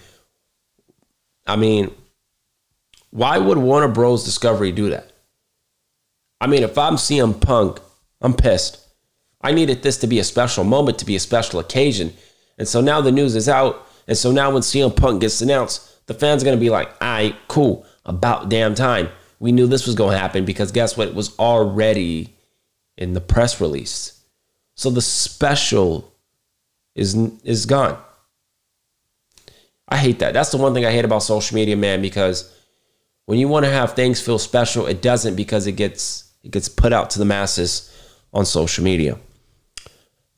I 1.46 1.56
mean, 1.56 1.92
why 3.10 3.38
would 3.38 3.58
Warner 3.58 3.88
Bros. 3.88 4.24
Discovery 4.24 4.72
do 4.72 4.92
that? 4.92 5.12
I 6.40 6.48
mean, 6.48 6.64
if 6.64 6.78
I'm 6.78 6.96
CM 6.96 7.42
Punk, 7.42 7.80
I'm 8.22 8.34
pissed. 8.34 8.86
I 9.42 9.52
needed 9.52 9.82
this 9.82 9.98
to 9.98 10.08
be 10.08 10.20
a 10.20 10.24
special 10.24 10.64
moment, 10.64 11.00
to 11.00 11.06
be 11.06 11.16
a 11.16 11.20
special 11.20 11.60
occasion. 11.60 12.14
And 12.58 12.68
so 12.68 12.82
now 12.82 13.02
the 13.02 13.12
news 13.12 13.36
is 13.36 13.50
out. 13.50 13.89
And 14.10 14.18
so 14.18 14.32
now 14.32 14.50
when 14.50 14.64
CM 14.64 14.94
Punk 14.94 15.22
gets 15.22 15.40
announced, 15.40 16.08
the 16.08 16.16
fans 16.16 16.42
are 16.42 16.46
going 16.46 16.58
to 16.58 16.60
be 16.60 16.72
like, 16.72 16.90
all 17.00 17.08
right, 17.08 17.36
cool, 17.48 17.86
about 18.06 18.50
damn 18.50 18.74
time. 18.74 19.08
We 19.40 19.52
knew 19.52 19.68
this 19.68 19.86
was 19.86 19.96
going 19.96 20.14
to 20.14 20.18
happen 20.18 20.46
because 20.46 20.72
guess 20.72 20.98
what? 20.98 21.10
It 21.10 21.14
was 21.14 21.38
already 21.38 22.36
in 22.98 23.14
the 23.14 23.22
press 23.22 23.62
release. 23.62 24.20
So 24.76 24.90
the 24.90 25.02
special 25.02 26.12
is 26.96 27.16
is 27.44 27.68
gone. 27.68 28.02
I 29.88 29.98
hate 29.98 30.20
that. 30.20 30.34
That's 30.34 30.52
the 30.52 30.58
one 30.58 30.74
thing 30.74 30.86
I 30.86 30.92
hate 30.92 31.06
about 31.06 31.24
social 31.24 31.56
media, 31.56 31.78
man, 31.78 32.02
because 32.02 32.52
when 33.28 33.38
you 33.38 33.48
want 33.48 33.66
to 33.66 33.72
have 33.72 33.94
things 33.94 34.20
feel 34.20 34.40
special, 34.40 34.88
it 34.88 35.04
doesn't 35.04 35.36
because 35.36 35.68
it 35.68 35.74
gets 35.74 36.32
it 36.44 36.50
gets 36.50 36.68
put 36.68 36.94
out 36.94 37.12
to 37.12 37.20
the 37.20 37.26
masses 37.26 37.96
on 38.34 38.44
social 38.46 38.84
media. 38.84 39.20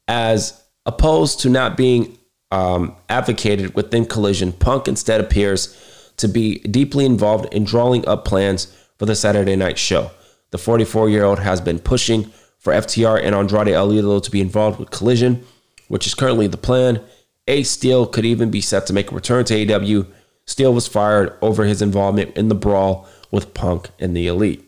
As 0.09 0.61
opposed 0.85 1.39
to 1.41 1.49
not 1.49 1.77
being 1.77 2.17
um, 2.51 2.95
advocated 3.09 3.75
within 3.75 4.05
Collision, 4.05 4.51
Punk 4.51 4.87
instead 4.87 5.21
appears 5.21 5.77
to 6.17 6.27
be 6.27 6.59
deeply 6.59 7.05
involved 7.05 7.51
in 7.53 7.63
drawing 7.63 8.07
up 8.07 8.25
plans 8.25 8.75
for 8.97 9.05
the 9.05 9.15
Saturday 9.15 9.55
night 9.55 9.77
show. 9.77 10.11
The 10.51 10.57
44 10.57 11.09
year 11.09 11.23
old 11.23 11.39
has 11.39 11.61
been 11.61 11.79
pushing 11.79 12.31
for 12.59 12.73
FTR 12.73 13.21
and 13.23 13.33
Andrade 13.33 13.69
El 13.69 13.89
Idolo 13.89 14.21
to 14.21 14.29
be 14.31 14.41
involved 14.41 14.79
with 14.79 14.91
Collision, 14.91 15.43
which 15.87 16.05
is 16.05 16.13
currently 16.13 16.47
the 16.47 16.57
plan. 16.57 17.01
Ace 17.47 17.71
Steel 17.71 18.05
could 18.05 18.25
even 18.25 18.51
be 18.51 18.61
set 18.61 18.85
to 18.87 18.93
make 18.93 19.11
a 19.11 19.15
return 19.15 19.45
to 19.45 19.53
AEW. 19.53 20.05
Steel 20.45 20.73
was 20.73 20.87
fired 20.87 21.37
over 21.41 21.63
his 21.63 21.81
involvement 21.81 22.37
in 22.37 22.49
the 22.49 22.55
brawl 22.55 23.07
with 23.31 23.53
Punk 23.53 23.89
and 23.97 24.15
the 24.15 24.27
Elite. 24.27 24.63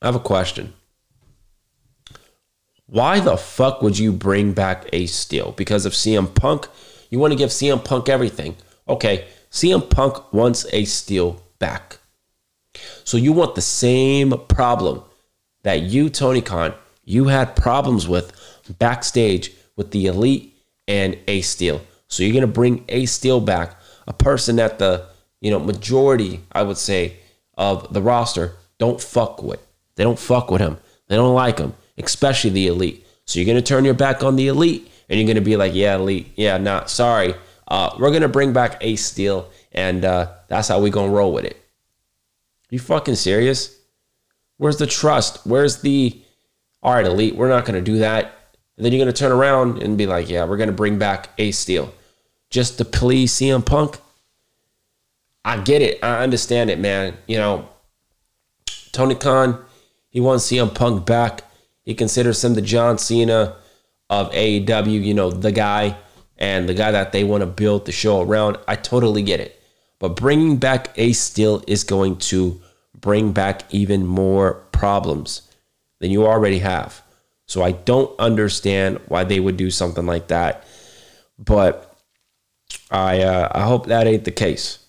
I 0.00 0.06
have 0.06 0.14
a 0.14 0.20
question. 0.20 0.74
Why 2.86 3.18
the 3.18 3.36
fuck 3.36 3.82
would 3.82 3.98
you 3.98 4.12
bring 4.12 4.52
back 4.52 4.88
Ace 4.92 5.14
Steel? 5.14 5.52
Because 5.56 5.86
of 5.86 5.92
CM 5.92 6.32
Punk? 6.32 6.68
You 7.10 7.18
want 7.18 7.32
to 7.32 7.38
give 7.38 7.50
CM 7.50 7.84
Punk 7.84 8.08
everything. 8.08 8.56
Okay, 8.88 9.26
CM 9.50 9.88
Punk 9.90 10.32
wants 10.32 10.66
Ace 10.72 10.92
Steel 10.92 11.42
back. 11.58 11.98
So 13.04 13.16
you 13.16 13.32
want 13.32 13.54
the 13.54 13.62
same 13.62 14.34
problem 14.48 15.02
that 15.62 15.82
you, 15.82 16.08
Tony 16.10 16.40
Khan, 16.40 16.74
you 17.04 17.24
had 17.24 17.56
problems 17.56 18.06
with 18.06 18.32
backstage 18.78 19.52
with 19.76 19.90
the 19.90 20.06
Elite 20.06 20.54
and 20.86 21.18
Ace 21.26 21.48
Steel. 21.48 21.80
So 22.06 22.22
you're 22.22 22.34
gonna 22.34 22.46
bring 22.46 22.84
Ace 22.88 23.12
Steel 23.12 23.40
back, 23.40 23.76
a 24.06 24.12
person 24.12 24.56
that 24.56 24.78
the 24.78 25.06
you 25.40 25.50
know 25.50 25.58
majority, 25.58 26.40
I 26.52 26.62
would 26.62 26.78
say, 26.78 27.16
of 27.56 27.92
the 27.92 28.02
roster 28.02 28.56
don't 28.78 29.00
fuck 29.00 29.42
with. 29.42 29.60
They 29.96 30.04
don't 30.04 30.18
fuck 30.18 30.50
with 30.50 30.60
him. 30.60 30.78
They 31.08 31.16
don't 31.16 31.34
like 31.34 31.58
him, 31.58 31.74
especially 31.98 32.50
the 32.50 32.66
Elite. 32.68 33.06
So 33.24 33.38
you're 33.38 33.46
gonna 33.46 33.62
turn 33.62 33.84
your 33.84 33.94
back 33.94 34.22
on 34.22 34.36
the 34.36 34.48
Elite, 34.48 34.90
and 35.08 35.18
you're 35.18 35.26
gonna 35.26 35.44
be 35.44 35.56
like, 35.56 35.74
yeah, 35.74 35.96
Elite, 35.96 36.32
yeah, 36.36 36.58
not 36.58 36.90
sorry. 36.90 37.34
Uh, 37.68 37.96
we're 37.98 38.12
gonna 38.12 38.28
bring 38.28 38.52
back 38.52 38.78
Ace 38.80 39.04
Steel, 39.04 39.50
and 39.72 40.04
uh, 40.04 40.32
that's 40.48 40.68
how 40.68 40.80
we're 40.80 40.92
gonna 40.92 41.12
roll 41.12 41.32
with 41.32 41.44
it. 41.44 41.60
You 42.70 42.78
fucking 42.78 43.14
serious? 43.14 43.78
Where's 44.58 44.78
the 44.78 44.86
trust? 44.86 45.46
Where's 45.46 45.80
the 45.82 46.20
all 46.82 46.94
right, 46.94 47.06
Elite? 47.06 47.36
We're 47.36 47.48
not 47.48 47.64
gonna 47.64 47.80
do 47.80 47.98
that. 47.98 48.36
And 48.76 48.84
then 48.84 48.92
you're 48.92 49.02
going 49.02 49.12
to 49.12 49.18
turn 49.18 49.32
around 49.32 49.82
and 49.82 49.96
be 49.96 50.06
like, 50.06 50.28
yeah, 50.28 50.44
we're 50.44 50.58
going 50.58 50.68
to 50.68 50.74
bring 50.74 50.98
back 50.98 51.30
Ace 51.38 51.58
Steel 51.58 51.92
just 52.50 52.78
to 52.78 52.84
please 52.84 53.32
CM 53.32 53.64
Punk. 53.64 53.98
I 55.44 55.58
get 55.58 55.80
it. 55.80 56.02
I 56.02 56.22
understand 56.22 56.70
it, 56.70 56.78
man. 56.78 57.16
You 57.26 57.38
know, 57.38 57.68
Tony 58.92 59.14
Khan, 59.14 59.64
he 60.10 60.20
wants 60.20 60.50
CM 60.50 60.74
Punk 60.74 61.06
back. 61.06 61.42
He 61.86 61.94
considers 61.94 62.44
him 62.44 62.54
the 62.54 62.60
John 62.60 62.98
Cena 62.98 63.56
of 64.10 64.30
AEW, 64.32 65.02
you 65.02 65.14
know, 65.14 65.30
the 65.30 65.52
guy 65.52 65.96
and 66.36 66.68
the 66.68 66.74
guy 66.74 66.90
that 66.90 67.12
they 67.12 67.24
want 67.24 67.40
to 67.40 67.46
build 67.46 67.86
the 67.86 67.92
show 67.92 68.20
around. 68.20 68.58
I 68.68 68.76
totally 68.76 69.22
get 69.22 69.40
it. 69.40 69.58
But 69.98 70.16
bringing 70.16 70.58
back 70.58 70.92
Ace 70.96 71.20
Steel 71.20 71.64
is 71.66 71.84
going 71.84 72.16
to 72.18 72.60
bring 73.00 73.32
back 73.32 73.62
even 73.70 74.06
more 74.06 74.54
problems 74.72 75.42
than 76.00 76.10
you 76.10 76.26
already 76.26 76.58
have. 76.58 77.00
So 77.46 77.62
I 77.62 77.72
don't 77.72 78.18
understand 78.18 79.00
why 79.06 79.24
they 79.24 79.40
would 79.40 79.56
do 79.56 79.70
something 79.70 80.04
like 80.04 80.28
that. 80.28 80.66
But 81.38 81.96
I 82.90 83.22
uh, 83.22 83.48
I 83.54 83.62
hope 83.62 83.86
that 83.86 84.06
ain't 84.06 84.24
the 84.24 84.32
case. 84.32 84.80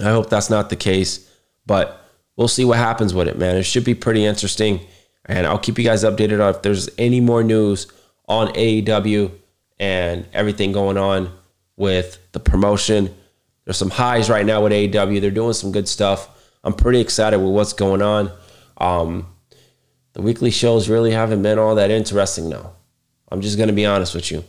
I 0.00 0.10
hope 0.10 0.28
that's 0.28 0.50
not 0.50 0.68
the 0.68 0.76
case. 0.76 1.30
But 1.64 2.00
we'll 2.36 2.48
see 2.48 2.64
what 2.64 2.78
happens 2.78 3.14
with 3.14 3.28
it, 3.28 3.38
man. 3.38 3.56
It 3.56 3.62
should 3.62 3.84
be 3.84 3.94
pretty 3.94 4.24
interesting. 4.24 4.80
And 5.26 5.46
I'll 5.46 5.58
keep 5.58 5.76
you 5.78 5.84
guys 5.84 6.04
updated 6.04 6.42
on 6.42 6.54
if 6.54 6.62
there's 6.62 6.88
any 6.98 7.20
more 7.20 7.42
news 7.42 7.88
on 8.28 8.48
AEW 8.54 9.32
and 9.78 10.26
everything 10.32 10.72
going 10.72 10.96
on 10.96 11.30
with 11.76 12.18
the 12.32 12.40
promotion. 12.40 13.14
There's 13.64 13.76
some 13.76 13.90
highs 13.90 14.30
right 14.30 14.46
now 14.46 14.62
with 14.62 14.72
AEW. 14.72 15.20
They're 15.20 15.30
doing 15.30 15.52
some 15.52 15.72
good 15.72 15.88
stuff. 15.88 16.28
I'm 16.62 16.74
pretty 16.74 17.00
excited 17.00 17.38
with 17.38 17.52
what's 17.52 17.72
going 17.72 18.02
on. 18.02 18.30
Um, 18.78 19.26
the 20.12 20.22
weekly 20.22 20.50
shows 20.50 20.88
really 20.88 21.10
haven't 21.10 21.42
been 21.42 21.58
all 21.58 21.74
that 21.74 21.90
interesting 21.90 22.48
now. 22.48 22.72
I'm 23.30 23.40
just 23.40 23.56
going 23.56 23.68
to 23.68 23.74
be 23.74 23.84
honest 23.84 24.14
with 24.14 24.30
you. 24.30 24.44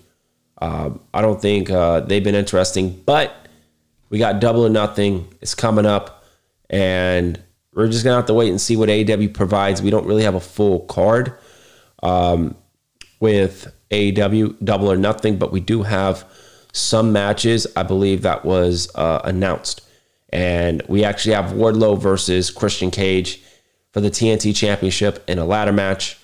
Um, 0.59 1.01
I 1.13 1.21
don't 1.21 1.41
think 1.41 1.69
uh, 1.69 2.01
they've 2.01 2.23
been 2.23 2.35
interesting, 2.35 3.01
but 3.05 3.47
we 4.09 4.17
got 4.17 4.39
double 4.39 4.65
or 4.65 4.69
nothing. 4.69 5.27
It's 5.41 5.53
coming 5.53 5.85
up, 5.85 6.23
and 6.69 7.41
we're 7.77 7.87
just 7.87 8.03
to 8.03 8.11
have 8.11 8.25
to 8.25 8.33
wait 8.33 8.49
and 8.49 8.59
see 8.59 8.75
what 8.75 8.89
AEW 8.89 9.35
provides. 9.35 9.83
We 9.83 9.91
don't 9.91 10.07
really 10.07 10.23
have 10.23 10.33
a 10.33 10.39
full 10.39 10.79
card 10.87 11.37
um, 12.01 12.55
with 13.19 13.71
AEW 13.91 14.65
double 14.65 14.91
or 14.91 14.97
nothing, 14.97 15.37
but 15.37 15.51
we 15.51 15.59
do 15.59 15.83
have 15.83 16.25
some 16.73 17.13
matches. 17.13 17.67
I 17.75 17.83
believe 17.83 18.23
that 18.23 18.43
was 18.43 18.89
uh, 18.95 19.21
announced. 19.23 19.81
And 20.29 20.81
we 20.87 21.03
actually 21.03 21.35
have 21.35 21.51
Wardlow 21.51 22.01
versus 22.01 22.49
Christian 22.49 22.89
Cage 22.89 23.43
for 23.93 24.01
the 24.01 24.09
TNT 24.09 24.55
Championship 24.55 25.23
in 25.29 25.37
a 25.37 25.45
ladder 25.45 25.71
match. 25.71 26.17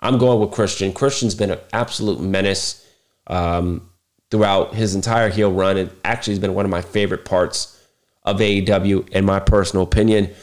I'm 0.00 0.16
going 0.16 0.40
with 0.40 0.50
Christian. 0.50 0.94
Christian's 0.94 1.34
been 1.34 1.50
an 1.50 1.60
absolute 1.74 2.20
menace 2.20 2.86
um, 3.26 3.90
throughout 4.30 4.74
his 4.74 4.94
entire 4.94 5.28
heel 5.28 5.52
run, 5.52 5.76
and 5.76 5.90
actually 6.06 6.32
has 6.32 6.40
been 6.40 6.54
one 6.54 6.64
of 6.64 6.70
my 6.70 6.80
favorite 6.80 7.26
parts 7.26 7.86
of 8.24 8.38
AEW, 8.38 9.10
in 9.10 9.26
my 9.26 9.40
personal 9.40 9.84
opinion. 9.84 10.34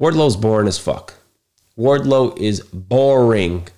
Wardlow's 0.00 0.36
boring 0.36 0.66
as 0.66 0.78
fuck. 0.78 1.14
Wardlow 1.76 2.36
is 2.38 2.60
boring. 2.60 3.68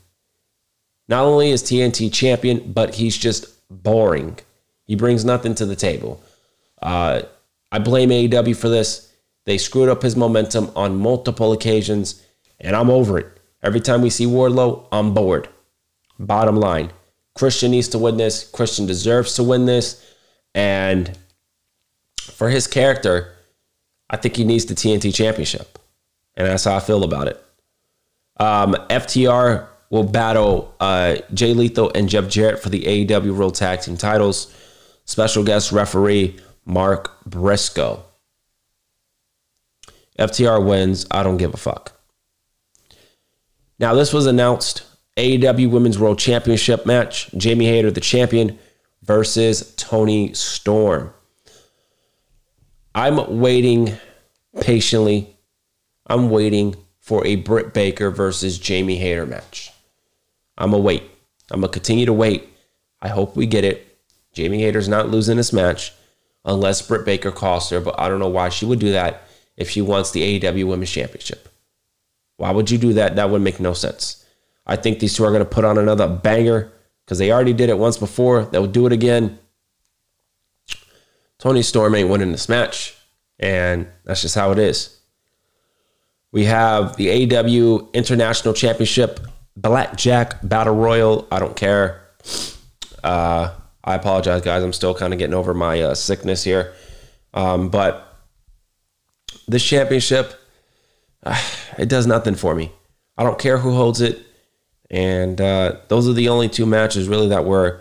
Not 1.09 1.25
only 1.25 1.51
is 1.51 1.63
TNT 1.63 2.13
champion, 2.13 2.73
but 2.73 2.95
he's 2.95 3.17
just 3.17 3.47
boring. 3.69 4.39
He 4.85 4.95
brings 4.95 5.25
nothing 5.25 5.55
to 5.57 5.67
the 5.67 5.77
table. 5.77 6.23
Uh, 6.81 7.23
I 7.71 7.79
blame 7.79 8.11
AEW 8.11 8.57
for 8.57 8.69
this. 8.69 9.13
They 9.45 9.59
screwed 9.59 9.89
up 9.89 10.03
his 10.03 10.17
momentum 10.17 10.71
on 10.77 10.97
multiple 10.97 11.53
occasions, 11.53 12.25
and 12.61 12.77
I'm 12.77 12.91
over 12.91 13.19
it. 13.19 13.27
Every 13.63 13.81
time 13.81 14.03
we 14.03 14.11
see 14.11 14.27
Wardlow, 14.27 14.87
I'm 14.93 15.15
bored. 15.15 15.49
Bottom 16.19 16.57
line 16.57 16.93
Christian 17.35 17.71
needs 17.71 17.89
to 17.89 17.99
win 17.99 18.17
this. 18.17 18.49
Christian 18.49 18.87
deserves 18.87 19.35
to 19.37 19.43
win 19.43 19.67
this. 19.67 20.05
And 20.55 21.19
for 22.21 22.51
his 22.51 22.67
character, 22.67 23.33
I 24.11 24.19
think 24.19 24.37
he 24.37 24.45
needs 24.45 24.67
the 24.67 24.75
TNT 24.75 25.15
championship. 25.15 25.79
And 26.37 26.47
that's 26.47 26.65
how 26.65 26.77
I 26.77 26.81
feel 26.81 27.05
about 27.05 27.29
it. 27.29 27.43
Um, 28.39 28.75
FTR 28.91 29.69
will 29.91 30.05
battle 30.05 30.75
uh, 30.81 31.17
Jay 31.35 31.53
Lethal 31.53 31.93
and 31.95 32.09
Jeff 32.09 32.29
Jarrett 32.29 32.63
for 32.63 32.71
the 32.71 32.83
AEW 32.83 33.37
World 33.37 33.55
Tag 33.55 33.83
Team 33.83 33.97
titles. 33.97 34.55
Special 35.05 35.45
guest 35.45 35.73
referee 35.73 36.39
Mark 36.65 37.23
Briscoe. 37.27 38.03
FTR 40.19 40.65
wins. 40.65 41.07
I 41.11 41.23
don't 41.23 41.37
give 41.37 41.53
a 41.53 41.59
fuck. 41.59 41.93
Now, 43.79 43.95
this 43.95 44.13
was 44.13 44.27
announced 44.27 44.85
AEW 45.17 45.71
Women's 45.71 45.99
World 45.99 46.19
Championship 46.19 46.87
match. 46.87 47.31
Jamie 47.33 47.67
Hayter, 47.67 47.91
the 47.91 48.01
champion, 48.01 48.59
versus 49.03 49.75
Toni 49.77 50.33
Storm. 50.35 51.13
I'm 52.95 53.41
waiting 53.41 53.97
patiently. 54.61 55.37
I'm 56.13 56.29
waiting 56.29 56.77
for 57.01 57.27
a 57.27 57.37
Britt 57.37 57.73
Baker 57.73 58.11
versus 58.11 58.59
Jamie 58.59 58.99
Hayter 58.99 59.25
match. 59.25 59.73
I'm 60.59 60.73
to 60.73 60.77
wait. 60.77 61.05
I'm 61.51 61.61
going 61.61 61.71
to 61.71 61.73
continue 61.73 62.05
to 62.05 62.13
wait. 62.13 62.51
I 63.01 63.09
hope 63.09 63.35
we 63.35 63.47
get 63.47 63.65
it. 63.65 63.99
Jamie 64.35 64.61
Hayter's 64.61 64.91
not 64.91 65.09
losing 65.09 65.39
this 65.39 65.55
match 65.55 65.91
unless 66.45 66.87
Britt 66.87 67.07
Baker 67.07 67.31
costs 67.31 67.71
her, 67.71 67.81
but 67.81 67.99
I 67.99 68.11
don't 68.11 68.19
know 68.21 68.29
why 68.29 68.51
she 68.51 68.67
would 68.67 68.79
do 68.79 68.93
that 68.93 69.23
if 69.57 69.71
she 69.71 69.81
wants 69.81 70.11
the 70.11 70.39
AEW 70.39 70.67
Women's 70.67 70.91
Championship. 70.91 71.49
Why 72.37 72.51
would 72.51 72.71
you 72.71 72.77
do 72.77 72.93
that? 72.93 73.17
That 73.17 73.31
would 73.31 73.41
make 73.41 73.59
no 73.59 73.73
sense. 73.73 74.23
I 74.67 74.77
think 74.77 74.99
these 74.99 75.17
two 75.17 75.25
are 75.25 75.31
going 75.31 75.39
to 75.39 75.47
put 75.47 75.65
on 75.65 75.79
another 75.79 76.09
banger 76.09 76.71
because 77.07 77.17
they 77.17 77.33
already 77.33 77.55
did 77.55 77.71
it 77.71 77.79
once 77.79 77.97
before. 77.97 78.45
They'll 78.45 78.67
do 78.67 78.85
it 78.85 78.93
again. 78.93 79.39
Toni 81.39 81.63
Storm 81.63 81.95
ain't 81.95 82.11
winning 82.11 82.33
this 82.33 82.51
match, 82.51 82.95
and 83.39 83.89
that's 84.05 84.21
just 84.21 84.35
how 84.35 84.53
it 84.53 84.59
is. 84.59 84.99
We 86.33 86.47
have 86.47 86.97
the 86.97 87.37
AW 87.37 87.89
International 87.93 88.55
Championship 88.55 89.21
Blackjack 89.57 90.39
Battle 90.43 90.75
Royal. 90.75 91.29
I 91.31 91.39
don't 91.39 91.55
care. 91.55 92.01
Uh, 93.05 93.53
I 93.85 93.95
apologize, 93.95 94.41
guys. 94.43 94.63
I'm 94.63 94.73
still 94.73 94.95
kind 94.95 95.13
of 95.13 95.19
getting 95.19 95.35
over 95.35 95.53
my 95.53 95.81
uh, 95.81 95.95
sickness 95.95 96.43
here. 96.43 96.73
Um, 97.35 97.69
but 97.69 98.19
this 99.47 99.65
championship, 99.65 100.35
uh, 101.23 101.39
it 101.79 101.89
does 101.89 102.07
nothing 102.07 102.35
for 102.35 102.55
me. 102.55 102.73
I 103.19 103.25
don't 103.25 103.39
care 103.39 103.59
who 103.59 103.75
holds 103.75 104.01
it. 104.01 104.25
And 104.91 105.41
uh, 105.41 105.77
those 105.89 106.09
are 106.09 106.13
the 106.13 106.29
only 106.29 106.49
two 106.49 106.67
matches 106.67 107.09
really 107.09 107.29
that 107.29 107.45
were 107.45 107.81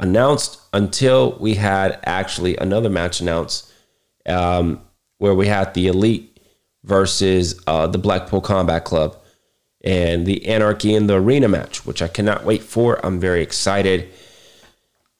announced 0.00 0.60
until 0.72 1.32
we 1.38 1.54
had 1.54 1.98
actually 2.04 2.56
another 2.56 2.90
match 2.90 3.20
announced 3.20 3.72
um, 4.26 4.82
where 5.18 5.34
we 5.34 5.46
had 5.46 5.72
the 5.74 5.86
Elite 5.86 6.35
versus 6.86 7.60
uh, 7.66 7.86
the 7.86 7.98
Blackpool 7.98 8.40
Combat 8.40 8.84
Club 8.84 9.16
and 9.84 10.24
the 10.24 10.46
Anarchy 10.46 10.94
in 10.94 11.06
the 11.06 11.16
Arena 11.16 11.48
match, 11.48 11.84
which 11.84 12.00
I 12.00 12.08
cannot 12.08 12.44
wait 12.44 12.62
for. 12.62 13.04
I'm 13.04 13.20
very 13.20 13.42
excited. 13.42 14.08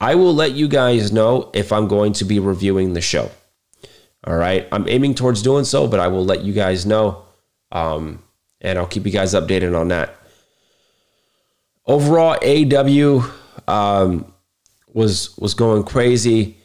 I 0.01 0.15
will 0.15 0.35
let 0.35 0.53
you 0.53 0.69
guys 0.69 1.13
know 1.13 1.51
if 1.53 1.73
I'm 1.73 1.89
going 1.89 2.13
to 2.15 2.25
be 2.25 2.39
reviewing 2.39 2.95
the 2.95 3.01
show. 3.01 3.31
All 4.25 4.37
right. 4.37 4.67
I'm 4.73 4.89
aiming 4.89 5.15
towards 5.15 5.43
doing 5.43 5.65
so, 5.65 5.87
but 5.87 6.01
I 6.01 6.09
will 6.09 6.25
let 6.25 6.43
you 6.43 6.53
guys 6.53 6.87
know. 6.87 7.25
Um, 7.73 8.23
and 8.61 8.79
I'll 8.79 8.87
keep 8.87 9.05
you 9.05 9.13
guys 9.13 9.35
updated 9.35 9.79
on 9.79 9.89
that. 9.89 10.17
Overall, 11.87 12.37
AW 12.43 13.31
um, 13.69 14.33
was 14.93 15.37
was 15.39 15.55
going 15.55 15.85
crazy. 15.85 16.57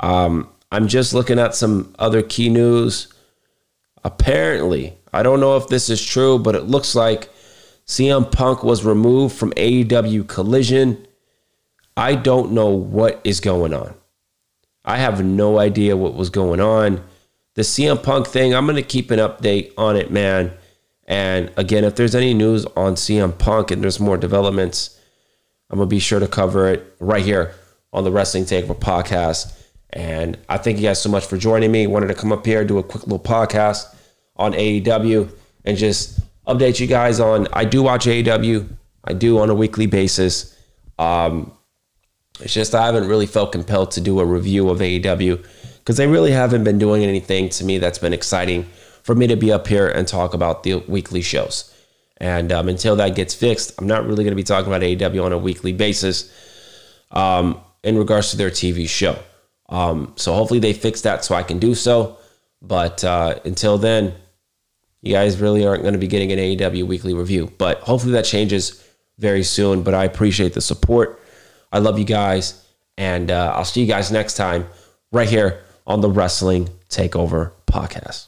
Um, 0.00 0.48
I'm 0.70 0.86
just 0.86 1.14
looking 1.14 1.38
at 1.38 1.54
some 1.54 1.94
other 1.98 2.22
key 2.22 2.48
news. 2.48 3.12
Apparently, 4.04 4.96
I 5.12 5.22
don't 5.22 5.40
know 5.40 5.56
if 5.56 5.68
this 5.68 5.88
is 5.90 6.04
true, 6.04 6.38
but 6.38 6.54
it 6.54 6.64
looks 6.64 6.94
like 6.94 7.30
CM 7.86 8.30
Punk 8.30 8.62
was 8.62 8.84
removed 8.84 9.34
from 9.36 9.52
AEW 9.52 10.28
Collision. 10.28 11.06
I 11.96 12.14
don't 12.14 12.52
know 12.52 12.68
what 12.68 13.20
is 13.24 13.40
going 13.40 13.74
on. 13.74 13.94
I 14.84 14.98
have 14.98 15.24
no 15.24 15.58
idea 15.58 15.96
what 15.96 16.14
was 16.14 16.30
going 16.30 16.60
on. 16.60 17.04
The 17.54 17.62
CM 17.62 18.02
Punk 18.02 18.26
thing, 18.26 18.54
I'm 18.54 18.66
going 18.66 18.76
to 18.76 18.82
keep 18.82 19.10
an 19.10 19.18
update 19.18 19.72
on 19.76 19.96
it, 19.96 20.10
man. 20.10 20.52
And 21.06 21.50
again, 21.56 21.84
if 21.84 21.96
there's 21.96 22.14
any 22.14 22.34
news 22.34 22.66
on 22.76 22.94
CM 22.94 23.36
Punk 23.36 23.70
and 23.70 23.82
there's 23.82 23.98
more 23.98 24.16
developments, 24.16 24.98
I'm 25.70 25.78
going 25.78 25.88
to 25.88 25.94
be 25.94 25.98
sure 25.98 26.20
to 26.20 26.28
cover 26.28 26.68
it 26.68 26.94
right 27.00 27.24
here 27.24 27.54
on 27.92 28.04
the 28.04 28.12
Wrestling 28.12 28.44
Takeover 28.44 28.78
podcast. 28.78 29.52
And 29.90 30.38
I 30.48 30.58
thank 30.58 30.76
you 30.78 30.82
guys 30.82 31.00
so 31.00 31.08
much 31.08 31.26
for 31.26 31.36
joining 31.36 31.72
me. 31.72 31.86
Wanted 31.86 32.08
to 32.08 32.14
come 32.14 32.32
up 32.32 32.44
here, 32.44 32.64
do 32.64 32.78
a 32.78 32.82
quick 32.82 33.04
little 33.04 33.18
podcast 33.18 33.94
on 34.36 34.52
AEW 34.52 35.30
and 35.64 35.76
just 35.76 36.20
update 36.46 36.80
you 36.80 36.86
guys 36.86 37.20
on. 37.20 37.48
I 37.52 37.64
do 37.64 37.82
watch 37.82 38.06
AEW, 38.06 38.68
I 39.04 39.12
do 39.12 39.38
on 39.38 39.50
a 39.50 39.54
weekly 39.54 39.86
basis. 39.86 40.56
Um, 40.98 41.52
it's 42.40 42.54
just 42.54 42.74
I 42.74 42.86
haven't 42.86 43.08
really 43.08 43.26
felt 43.26 43.52
compelled 43.52 43.90
to 43.92 44.00
do 44.00 44.20
a 44.20 44.24
review 44.24 44.68
of 44.68 44.78
AEW 44.78 45.44
because 45.78 45.96
they 45.96 46.06
really 46.06 46.30
haven't 46.30 46.64
been 46.64 46.78
doing 46.78 47.02
anything 47.02 47.48
to 47.50 47.64
me 47.64 47.78
that's 47.78 47.98
been 47.98 48.12
exciting 48.12 48.64
for 49.02 49.14
me 49.14 49.26
to 49.26 49.36
be 49.36 49.50
up 49.50 49.66
here 49.66 49.88
and 49.88 50.06
talk 50.06 50.34
about 50.34 50.62
the 50.62 50.76
weekly 50.86 51.22
shows. 51.22 51.74
And 52.18 52.52
um, 52.52 52.68
until 52.68 52.96
that 52.96 53.14
gets 53.14 53.34
fixed, 53.34 53.72
I'm 53.78 53.86
not 53.86 54.04
really 54.04 54.24
going 54.24 54.32
to 54.32 54.36
be 54.36 54.42
talking 54.42 54.66
about 54.66 54.82
AEW 54.82 55.24
on 55.24 55.32
a 55.32 55.38
weekly 55.38 55.72
basis 55.72 56.32
um, 57.10 57.60
in 57.82 57.96
regards 57.96 58.32
to 58.32 58.36
their 58.36 58.50
TV 58.50 58.88
show. 58.88 59.18
Um, 59.68 60.12
so 60.16 60.34
hopefully 60.34 60.60
they 60.60 60.72
fix 60.72 61.02
that 61.02 61.24
so 61.24 61.34
I 61.34 61.42
can 61.42 61.58
do 61.58 61.74
so. 61.74 62.18
But 62.62 63.04
uh, 63.04 63.38
until 63.44 63.78
then, 63.78 64.14
you 65.02 65.12
guys 65.12 65.40
really 65.40 65.66
aren't 65.66 65.82
going 65.82 65.94
to 65.94 65.98
be 65.98 66.06
getting 66.06 66.32
an 66.32 66.38
AEW 66.38 66.86
weekly 66.86 67.14
review. 67.14 67.52
But 67.58 67.80
hopefully 67.80 68.12
that 68.12 68.24
changes 68.24 68.84
very 69.18 69.42
soon. 69.42 69.82
But 69.82 69.94
I 69.94 70.04
appreciate 70.04 70.54
the 70.54 70.60
support. 70.60 71.20
I 71.72 71.78
love 71.78 71.98
you 71.98 72.04
guys. 72.04 72.64
And 72.96 73.30
uh, 73.30 73.52
I'll 73.54 73.64
see 73.64 73.80
you 73.80 73.86
guys 73.86 74.10
next 74.10 74.34
time 74.34 74.66
right 75.12 75.28
here 75.28 75.62
on 75.86 76.00
the 76.00 76.10
Wrestling 76.10 76.68
Takeover 76.88 77.52
podcast. 77.66 78.27